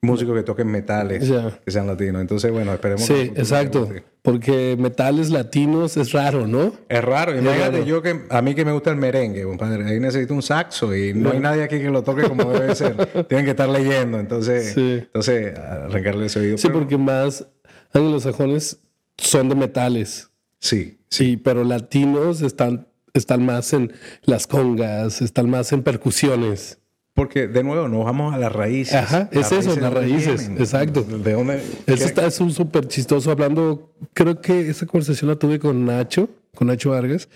[0.00, 1.28] músicos que toquen metales
[1.64, 2.20] que sean latinos.
[2.20, 3.04] Entonces, bueno, esperemos.
[3.04, 3.88] Sí, exacto.
[4.22, 6.72] Porque metales latinos es raro, ¿no?
[6.88, 7.36] Es raro.
[7.36, 9.84] Imagínate yo que a mí que me gusta el merengue, compadre.
[9.86, 12.94] Ahí necesito un saxo y no hay nadie aquí que lo toque como debe ser.
[13.28, 14.20] Tienen que estar leyendo.
[14.20, 14.98] Entonces, Sí.
[14.98, 16.58] entonces arrancarle ese oído.
[16.58, 17.46] Sí, Pero- porque más
[17.92, 18.78] anglosajones
[19.16, 20.30] son de metales.
[20.60, 23.92] Sí, Sí, pero latinos están, están más en
[24.24, 26.77] las congas, están más en percusiones.
[27.18, 28.94] Porque, de nuevo, nos vamos a las raíces.
[28.94, 30.62] Ajá, es eso, ¿de las raíces, vienen?
[30.62, 31.02] exacto.
[31.02, 31.60] ¿De dónde?
[31.84, 33.92] Eso está, es un súper chistoso hablando.
[34.12, 37.28] Creo que esa conversación la tuve con Nacho, con Nacho Vargas,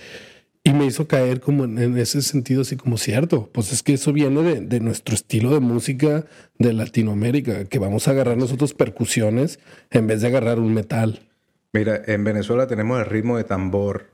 [0.62, 3.51] y me hizo caer como en, en ese sentido, así como cierto.
[3.51, 6.26] Pues es que eso viene de, de nuestro estilo de música
[6.61, 9.59] de Latinoamérica, que vamos a agarrar nosotros percusiones
[9.91, 11.28] en vez de agarrar un metal.
[11.72, 14.12] Mira, en Venezuela tenemos el ritmo de tambor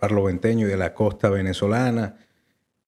[0.00, 2.16] barloventeño y de la costa venezolana,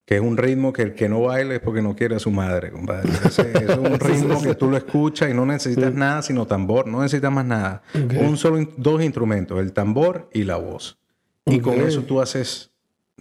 [0.06, 2.30] que es un ritmo que el que no baila es porque no quiere a su
[2.30, 3.10] madre, compadre.
[3.24, 7.00] Ese- es un ritmo que tú lo escuchas y no necesitas nada sino tambor, no
[7.02, 7.82] necesitas más nada.
[7.94, 8.12] Ok.
[8.20, 10.98] Un solo, dos instrumentos, el tambor y la voz.
[11.46, 12.70] Y con eso tú haces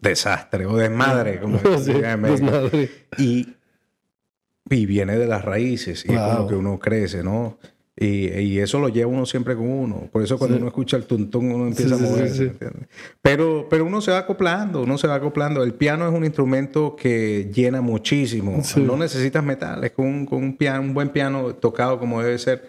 [0.01, 2.89] desastre o desmadre, como se Sí, desmadre.
[3.17, 3.55] Y,
[4.69, 7.57] y viene de las raíces y es lo que uno crece, ¿no?
[7.95, 10.09] Y, y eso lo lleva uno siempre con uno.
[10.11, 12.49] Por eso cuando uno escucha el tuntún uno empieza Sí, sí, a sí, moverse.
[12.49, 12.85] sí.
[13.21, 15.63] Pero, pero uno se va acoplando, uno se va acoplando.
[15.63, 18.63] El piano es un instrumento que llena muchísimo.
[18.63, 18.81] Sí.
[18.81, 19.91] No necesitas metales.
[19.91, 22.63] Con con un, piano, un buen piano tocado como debe ser,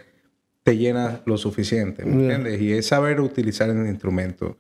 [0.63, 2.05] te llena lo suficiente.
[2.05, 2.35] ¿me Yeah.
[2.37, 2.61] entiendes?
[2.61, 4.59] Y es saber utilizar el instrumento.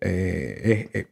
[0.00, 1.06] Eh, es- es-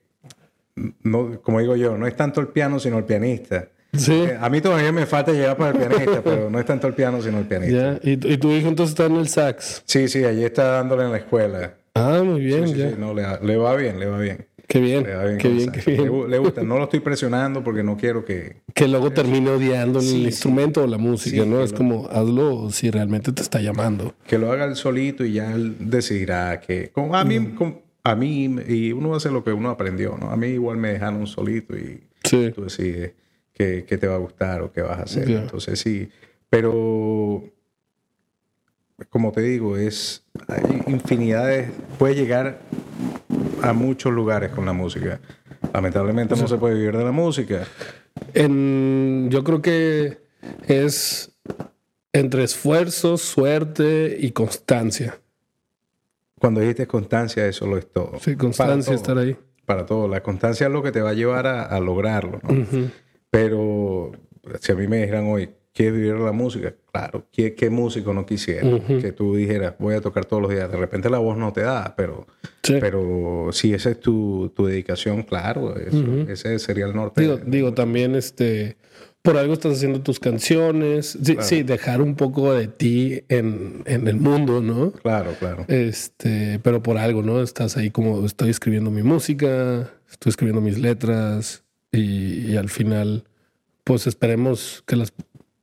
[1.02, 3.68] no, como digo yo, no es tanto el piano, sino el pianista.
[3.96, 4.24] Sí.
[4.40, 7.20] A mí todavía me falta llegar para el pianista, pero no es tanto el piano,
[7.22, 7.98] sino el pianista.
[8.02, 8.10] Ya.
[8.10, 9.82] ¿Y, tu- y tu hijo entonces está en el sax.
[9.86, 11.74] Sí, sí, allí está dándole en la escuela.
[11.94, 12.90] Ah, muy bien, Sí, sí, ya.
[12.90, 14.46] sí, no, le, le va bien, le va bien.
[14.66, 16.30] Qué bien, Le va bien qué bien, qué bien.
[16.30, 16.62] le gusta.
[16.62, 18.62] No lo estoy presionando porque no quiero que...
[18.72, 21.62] Que luego termine odiando el instrumento o la música, ¿no?
[21.62, 24.14] Es lo- como hazlo si realmente te está llamando.
[24.26, 26.90] que lo haga él solito y ya él decidirá que...
[26.92, 27.54] Como a, mí, Mm.
[27.56, 30.30] como- a mí, y uno hace lo que uno aprendió, ¿no?
[30.30, 33.12] A mí igual me dejaron solito y tú decides
[33.54, 35.30] qué te va a gustar o qué vas a hacer.
[35.30, 36.10] Entonces sí,
[36.50, 37.42] pero
[39.08, 42.60] como te digo, es hay infinidades, puede llegar
[43.62, 45.20] a muchos lugares con la música.
[45.72, 47.64] Lamentablemente no se puede vivir de la música.
[48.32, 50.18] En, yo creo que
[50.66, 51.32] es
[52.12, 55.18] entre esfuerzo, suerte y constancia.
[56.38, 58.18] Cuando dijiste constancia, eso lo es todo.
[58.20, 59.36] Sí, constancia, estar ahí.
[59.64, 60.06] Para todo.
[60.08, 62.38] La constancia es lo que te va a llevar a, a lograrlo.
[62.42, 62.62] ¿no?
[62.62, 62.90] Ujú.
[63.38, 64.12] Pero
[64.60, 66.72] si a mí me dijeran hoy, ¿quieres vivir la música?
[66.92, 68.66] Claro, ¿qué, qué músico no quisiera?
[68.68, 69.00] Ujú.
[69.00, 70.70] Que tú dijeras, voy a tocar todos los días.
[70.70, 72.26] De repente la voz no te da, pero,
[72.62, 72.76] Sí.
[72.80, 77.20] pero si esa es tu, tu dedicación, claro, eso- ese sería el norte.
[77.22, 78.76] Digo, digo, también este,
[79.22, 81.18] por algo estás haciendo tus canciones.
[81.20, 84.92] Sí, sí, dejar un poco de ti en, en el mundo, ¿no?
[84.92, 85.64] Claro, claro.
[85.66, 87.42] Este, pero por algo, ¿no?
[87.42, 91.63] Estás ahí como estoy escribiendo mi música, estoy escribiendo mis letras
[91.94, 93.24] y, y al final,
[93.84, 95.12] pues esperemos que las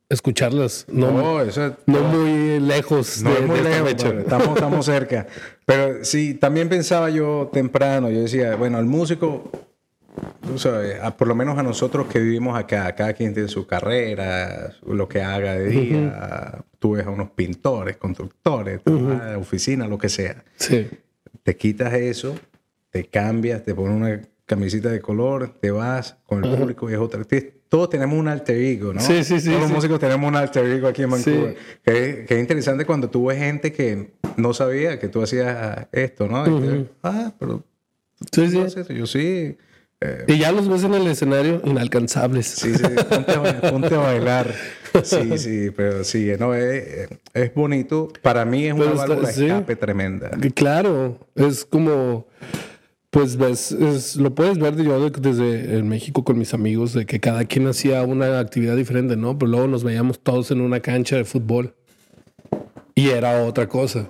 [0.09, 4.49] escucharlas, no, no, No, eso es- muy lejos No de, es muy de lejos, estamos,
[4.55, 5.27] estamos cerca.
[5.65, 9.49] Pero sí, también pensaba yo temprano, yo decía, bueno, al músico,
[10.45, 13.65] tú sabes, a- por lo menos a nosotros que vivimos acá, cada quien tiene su
[13.65, 19.97] carrera, lo que haga de día, tú ves a unos pintores, constructores, uh oficina, lo
[19.97, 20.43] que sea.
[20.57, 20.89] Sí,
[21.43, 22.35] Te quitas eso,
[22.89, 24.21] te cambias, te pones una
[24.55, 27.23] camisita de color, te vas con el público y es otra.
[27.69, 28.99] Todos tenemos un alter ego, ¿no?
[28.99, 31.55] Sí, sí, sí, Todos los músicos tenemos un alter ego aquí en Vancouver.
[31.57, 31.77] Sí.
[31.85, 35.87] Que, es- que es interesante cuando tú ves gente que no sabía que tú hacías
[35.93, 36.43] esto, ¿no?
[36.43, 37.63] Te- ah, pero
[38.31, 38.59] sí, sí.
[38.59, 38.81] eso.
[38.91, 39.57] Yo sí.
[40.01, 42.47] eh, Y ya los ves en el escenario inalcanzables.
[42.47, 44.53] Sí, sí, ponte a, ba- ponte a bailar.
[45.03, 48.11] Sí, sí, pero sí, no, es, es bonito.
[48.21, 50.29] Para mí es una válvula escape tremenda.
[50.53, 52.27] Claro, es como,
[53.11, 57.05] pues ves, es- lo puedes ver yo de- desde en México con mis amigos, de
[57.05, 59.37] que cada quien hacía una actividad diferente, ¿no?
[59.37, 61.75] Pero luego nos veíamos todos en una cancha de fútbol
[62.95, 64.09] y era otra cosa.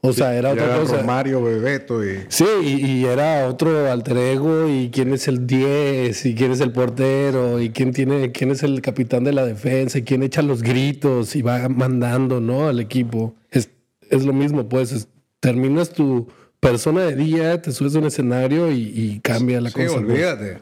[0.00, 0.96] O sea, era Ya otra era cosa.
[1.00, 2.18] Romario, Bebeto y...
[2.28, 6.60] Sí, y, y era otro alter ego y quién es el 10 y quién es
[6.60, 10.40] el portero y quién tiene quién es el capitán de la defensa y quién echa
[10.42, 12.68] los gritos y va mandando, ¿no?
[12.68, 13.34] al equipo.
[13.50, 13.70] Es,
[14.08, 15.08] es lo mismo, pues es-
[15.40, 16.28] terminas tu
[16.60, 20.00] persona de día, te subes a un escenario y, y cambia la Sí, cosa.
[20.00, 20.10] pues.
[20.10, 20.58] olvídate.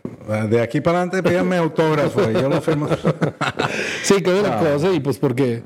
[0.50, 2.88] De aquí para adelante pídanme autógrafo y yo lo firmo.
[4.02, 5.62] Sí, cambia la cosa y pues porque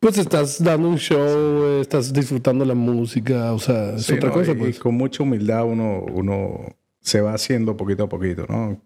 [0.00, 4.34] pues estás dando un show, estás disfrutando la música, o sea, es Sí, otra no,
[4.34, 4.76] cosa, pues.
[4.76, 6.60] y con mucha humildad uno, uno
[7.00, 8.80] se va haciendo poquito a poquito, ¿no?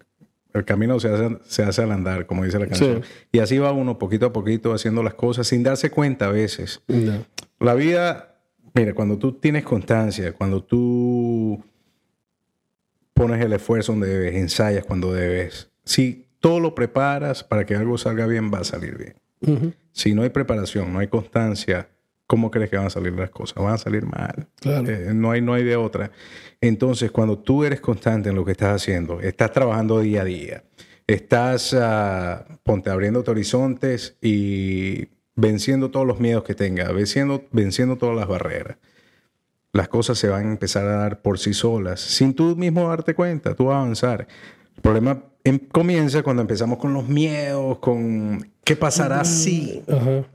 [0.55, 3.03] El camino se hace, se hace al andar, como dice la canción.
[3.33, 6.81] Y así va uno poquito a poquito haciendo las cosas sin darse cuenta a veces.
[7.61, 8.38] La vida,
[8.75, 11.63] mira, cuando tú tienes constancia, cuando tú
[13.15, 17.99] pones el esfuerzo donde debes, ensayas cuando debes, si todo lo preparas para que algo
[17.99, 19.75] salga bien, va a salir bien.
[19.93, 21.89] Si no hay preparación, no hay constancia,
[22.27, 23.63] ¿cómo crees que van a salir las cosas?
[23.63, 24.47] Van a salir mal.
[24.65, 26.11] Eh, no, hay, no hay de otra.
[26.61, 30.65] Entonces, cuando tú eres constante en lo que estás haciendo, estás trabajando día a día,
[31.07, 35.09] estás, uh, ponte, abriendo horizontes y
[35.39, 38.77] venciendo todos los miedos que tengas, venciendo, venciendo todas las barreras.
[39.73, 43.15] Las cosas se van a empezar a dar por sí solas, sin tú mismo darte
[43.15, 44.27] cuenta, tú vas a avanzar.
[44.77, 49.83] El problema em, comienza cuando empezamos con los miedos, con qué pasará si.
[49.89, 50.27] Ajá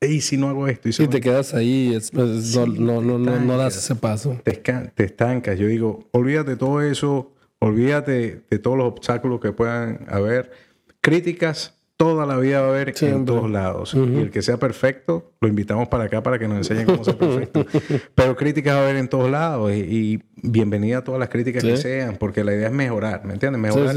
[0.00, 0.88] y si no hago esto?
[0.88, 4.40] Y, te quedas ahí, no, no, no, no, das ese paso.
[4.44, 5.58] Te, te, estancas.
[5.58, 10.52] Yo digo, olvídate de todo eso, olvídate de todos los obstáculos que puedan haber.
[11.00, 13.92] Críticas, toda la vida va a haber en todos lados.
[13.92, 17.18] Y el que sea perfecto, lo invitamos para acá para que nos enseñen cómo ser
[17.18, 17.66] perfecto.
[18.14, 19.72] Pero críticas va a haber en todos lados.
[19.72, 23.60] Y, bienvenida a todas las críticas que sean, porque la idea es mejorar, ¿me entiendes?
[23.60, 23.96] Mejorar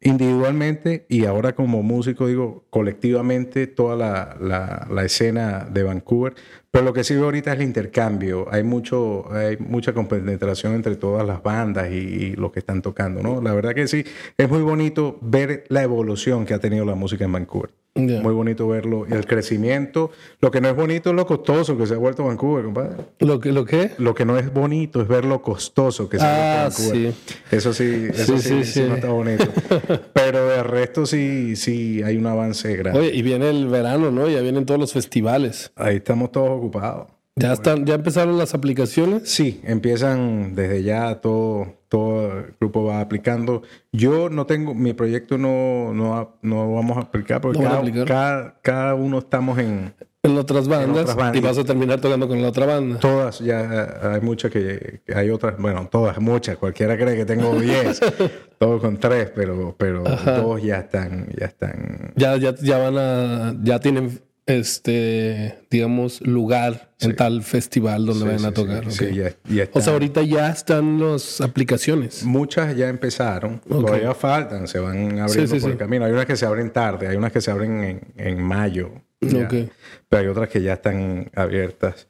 [0.00, 6.34] individualmente y ahora como músico, digo, colectivamente, toda la, la, escena de Vancouver.
[6.70, 8.46] Pero lo que sí veo ahorita es el intercambio.
[8.52, 13.40] Hay, mucho, hay mucha compenetración entre todas las bandas y, los que están tocando, ¿no?
[13.40, 14.04] La verdad que sí,
[14.36, 17.70] es muy bonito ver la evolución que ha tenido la música en Vancouver.
[17.98, 19.06] Muy bonito verlo.
[19.08, 20.10] Y el crecimiento.
[20.40, 22.96] Lo que no es bonito es lo costoso que se ha vuelto Vancouver, compadre.
[23.18, 23.92] ¿Lo que, lo qué?
[23.98, 27.14] Lo que no es bonito es ver lo costoso que se ha vuelto ah, Vancouver.
[27.50, 29.44] Eso sí, eso sí, sí, no está bonito.
[30.12, 33.00] Pero de resto sí, sí hay un avance grande.
[33.00, 34.28] Oye, y viene el verano, ¿no?
[34.28, 35.72] Ya vienen todos los festivales.
[35.76, 37.17] Ahí estamos todos ocupados.
[37.38, 39.28] ¿Ya, están, ¿Ya empezaron las aplicaciones?
[39.30, 43.62] Sí, empiezan desde ya, todo, todo el grupo va aplicando.
[43.92, 47.62] Yo no tengo, mi proyecto no, no, no vamos a aplicar porque
[48.06, 49.94] cada, Cada, uno estamos en...
[50.20, 52.98] En otras, bandas, y vas a terminar tocando con la otra banda.
[52.98, 56.58] Todas, ya hay muchas que, hay otras, bueno, todas, muchas.
[56.58, 58.00] Cualquiera cree que tengo 10,
[58.58, 62.12] todos con 3, pero, pero todos ya están, ya están.
[62.16, 68.46] Ya, ya, ya van a, ya tienen este, digamos, lugar en tal festival donde vayan
[68.46, 68.90] a tocar.
[68.90, 72.24] Sí, ya, o sea, ahorita ya están las aplicaciones.
[72.24, 76.06] Muchas ya empezaron, todavía faltan, se van abriendo por el camino.
[76.06, 78.90] Hay unas que se abren tarde, hay unas que se abren en, en mayo,
[79.20, 79.68] pero
[80.12, 82.06] hay otras que ya están abiertas.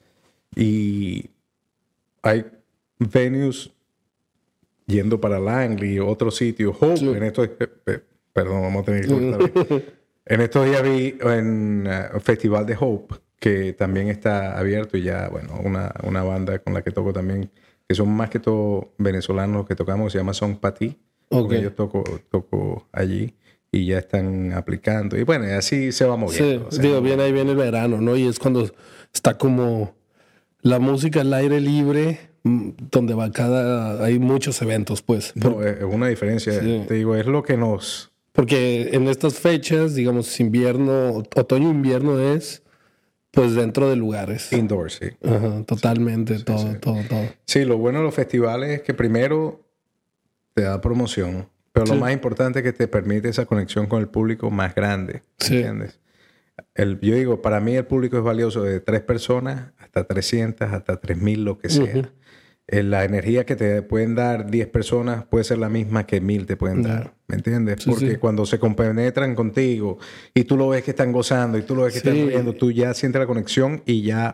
[0.55, 1.29] Y
[2.21, 2.45] hay
[2.99, 3.71] venues
[4.87, 7.43] yendo para Langley, otro sitio, Hope, en esto,
[8.31, 9.83] perdón, vamos a tener que
[10.29, 15.01] En estos días vi en el uh, Festival de Hope, que también está abierto y
[15.01, 17.49] ya, bueno, una, una, banda con la que toco también,
[17.87, 20.95] que son más que todo venezolanos que tocamos, se llama Son Pati.
[21.29, 21.63] Okay.
[21.63, 23.33] Yo toco, toco allí
[23.71, 25.17] y ya están aplicando.
[25.17, 26.69] Y bueno, así se va moviendo.
[26.69, 28.15] Sí, digo, bien ahí viene el verano, ¿no?
[28.15, 28.69] Y es cuando
[29.11, 29.95] está como
[30.61, 34.03] la música al aire libre, mm, donde va cada...
[34.05, 35.35] Hay muchos eventos, pues.
[35.35, 36.59] No, es una diferencia.
[36.59, 42.63] Te digo, es lo que nos porque en estas fechas, digamos, invierno, otoño, invierno es
[43.31, 44.51] pues dentro de lugares.
[44.51, 45.07] Indoor, sí.
[45.23, 47.25] Ajá, totalmente, todo, todo, todo.
[47.45, 49.65] Sí, lo bueno de los festivales es que primero
[50.53, 54.07] te da promoción, pero lo más importante es que te permite esa conexión con el
[54.07, 55.23] público más grande.
[55.39, 55.99] ¿Entiendes?
[56.73, 60.99] El, yo digo, para mí el público es valioso de tres personas hasta 300, hasta
[60.99, 62.11] 3000, lo que sea.
[62.71, 66.55] La energía que te pueden dar 10 personas puede ser la misma que 1000 te
[66.55, 67.13] pueden dar.
[67.27, 67.85] ¿Me entiendes?
[67.85, 69.97] Porque cuando se compenetran contigo
[70.33, 72.71] y tú lo ves que están gozando y tú lo ves que están riendo, tú
[72.71, 74.33] ya sientes la conexión y ya.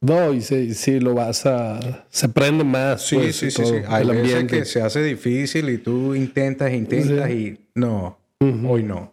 [0.00, 2.06] No, y sí, lo vas a.
[2.10, 3.06] Se prende más.
[3.06, 3.74] Sí, pues, sí, sí, sí.
[3.86, 9.12] Hay veces que se hace difícil y tú intentas, intentas y no, hoy no.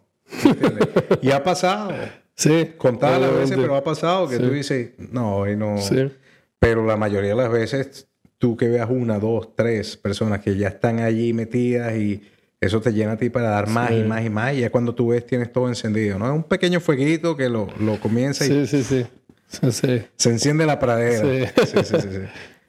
[1.22, 1.92] y ha pasado.
[2.34, 2.72] Sí.
[2.78, 5.78] Contadas las veces, pero ha pasado que tú dices, no, hoy no.
[5.78, 6.10] Sí.
[6.58, 8.09] Pero la mayoría de las veces
[8.40, 12.22] tú que veas una, dos, tres personas que ya están allí metidas y
[12.58, 14.54] eso te llena a ti para dar más y más y más.
[14.54, 16.26] Y ya cuando tú ves tienes todo encendido, ¿no?
[16.26, 18.66] Es un pequeño fueguito que lo, lo comienza y...
[18.66, 19.06] Sí, sí,
[19.70, 20.02] sí.
[20.16, 21.52] Se enciende la pradera.
[21.54, 21.96] Sí, sí, sí.
[22.00, 22.08] sí,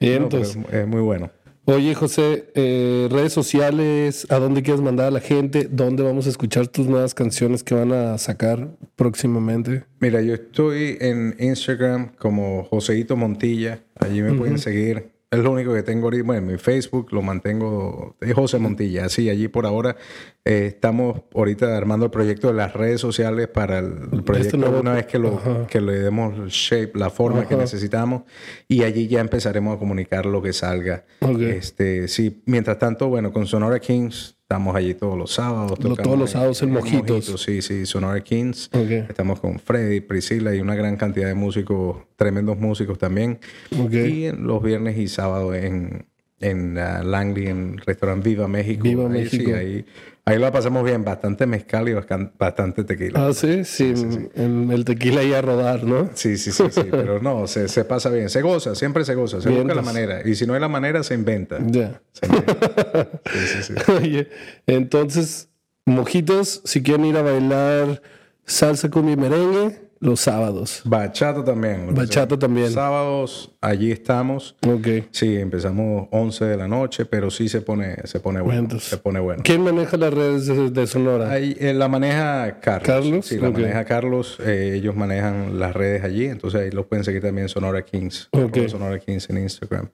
[0.00, 0.58] entonces...
[0.70, 1.30] es muy bueno.
[1.64, 5.68] Oye, José, eh, redes sociales, ¿a dónde quieres mandar a la gente?
[5.70, 9.84] ¿Dónde vamos a escuchar tus nuevas canciones que van a sacar próximamente?
[10.00, 13.80] Mira, yo estoy en Instagram como Joseito Montilla.
[13.94, 15.12] Allí me pueden seguir.
[15.32, 16.24] Es lo único que tengo ahorita.
[16.24, 18.16] Bueno, mi Facebook lo mantengo.
[18.20, 19.08] Es José Montilla.
[19.08, 19.96] Sí, allí por ahora
[20.44, 24.92] eh, estamos ahorita armando el proyecto de las redes sociales para el, este proyecto una
[24.92, 28.24] vez que, lo, que le demos shape, la forma que necesitamos.
[28.68, 31.06] Y allí ya empezaremos a comunicar lo que salga.
[31.40, 35.82] Este, sí, mientras tanto, bueno, con Sonora Kings estamos allí todos los sábados.
[35.82, 37.24] Lo- todos los sábados en Mojitos.
[37.40, 38.68] Sí, sí, Sonora Kings.
[39.08, 43.38] Estamos con Freddy, Priscila y una gran cantidad de músicos, tremendos músicos también.
[43.82, 43.92] Ok.
[43.94, 46.04] Y los viernes y sábados en,
[46.40, 48.82] en ah, Langley, en Restaurant Viva México.
[48.82, 49.44] Viva ahí, México.
[49.46, 49.84] Sí, ahí,
[50.24, 51.04] ahí la pasamos bien.
[51.04, 53.26] Bastante mezcal y bastante tequila.
[53.26, 53.92] Ah, sí, sí,
[54.34, 56.10] en el tequila ahí a rodar, ¿no?
[56.14, 59.40] Sí, sí, sí, sí, pero no, se, se pasa bien, se goza, siempre se goza,
[59.40, 60.26] se busca la manera.
[60.26, 61.58] Y si no hay la manera, se inventa.
[61.66, 62.00] Ya.
[62.22, 63.08] Inventa.
[63.32, 63.92] Sí, sí, sí.
[63.92, 64.28] Oye,
[64.66, 65.48] entonces,
[65.86, 68.02] mojitos, si quieren ir a bailar
[68.44, 70.82] salsa con mi merengue, los sábados.
[70.84, 71.94] Bachata también.
[71.94, 72.70] Bachata también.
[72.70, 74.56] Sábados, allí estamos.
[74.66, 74.86] Ok.
[75.12, 78.60] Sí, empezamos 11 de la noche, pero sí se pone, se pone bueno.
[78.62, 78.82] Vientos.
[78.84, 79.42] Se pone bueno.
[79.44, 81.30] ¿Quién maneja las redes de, de Sonora?
[81.30, 82.86] Ahí, eh, la maneja Carlos.
[82.86, 83.26] ¿Carlos?
[83.26, 83.58] Sí, la Ok.
[83.58, 84.38] maneja Carlos.
[84.44, 88.28] Eh, ellos manejan las redes allí, entonces ahí los pueden seguir también Sonora Kings.
[88.32, 88.56] Ok.
[88.56, 89.88] arroba Sonora Kings en Instagram.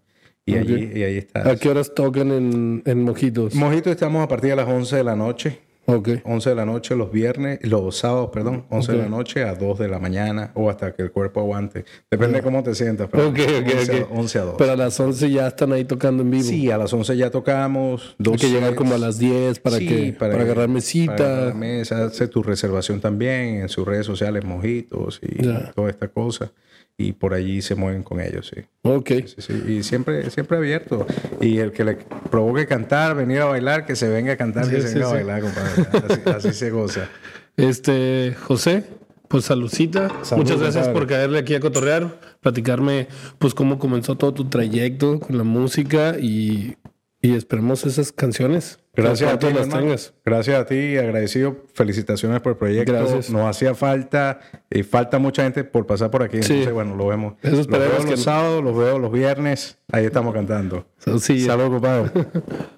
[0.46, 0.60] Y, Ok.
[0.60, 1.50] allí, y ahí está.
[1.50, 3.54] ¿A qué horas tocan en, en mojitos?
[3.54, 5.60] Mojito estamos a partir de las 11 de la noche.
[5.88, 6.08] Ok.
[6.24, 9.04] 11 de la noche los viernes, los sábados, perdón, 11 de Ok.
[9.04, 11.84] la noche a 2 de la mañana o hasta que el cuerpo aguante.
[12.10, 13.08] Depende de cómo te sientas.
[13.10, 14.10] pero Ok, ok, 11, a- ok.
[14.12, 14.54] 11 a 2.
[14.58, 16.44] Pero a las 11 ya están ahí tocando en vivo.
[16.44, 18.10] sí, a las 11 ya tocamos.
[18.10, 21.16] Hay Dos que llegar como a las 10 para, Sí, que, para, agarrar mesita.
[21.16, 25.72] Para agarrar mesa, hace tu reservación también en sus redes sociales, mojitos y Ya.
[25.74, 26.52] toda esta cosa.
[27.00, 28.62] Y por allí se mueven con ellos, sí.
[28.82, 29.08] Ok.
[29.24, 29.52] Sí, sí.
[29.68, 31.06] Y siempre, siempre abierto.
[31.40, 31.94] Y el que le
[32.30, 35.08] provoque cantar, venir a bailar, que se venga a cantar, que Sí, se sí, venga
[35.08, 35.86] a bailar, compadre.
[36.32, 37.08] Así, así se goza.
[37.56, 38.82] Este, José,
[39.28, 40.08] pues saludcita.
[40.24, 40.92] Salud, Muchas gracias compadre.
[41.06, 43.06] por caerle aquí a cotorrear, platicarme
[43.38, 46.76] pues cómo comenzó todo tu trayecto con la música y,
[47.22, 48.80] y esperemos esas canciones.
[49.02, 50.14] Gracias a ti, las tengas.
[50.24, 51.56] Gracias a ti, agradecido.
[51.72, 52.92] Felicitaciones por el proyecto.
[52.92, 53.30] Gracias.
[53.30, 56.42] Nos hacía falta y falta mucha gente por pasar por aquí.
[56.42, 56.52] Sí.
[56.52, 57.34] Entonces, bueno, lo vemos.
[57.42, 59.78] Eso los veo que los sábados, los veo los viernes.
[59.92, 60.84] Ahí estamos cantando.
[61.20, 62.10] Sí, Salud, compadre.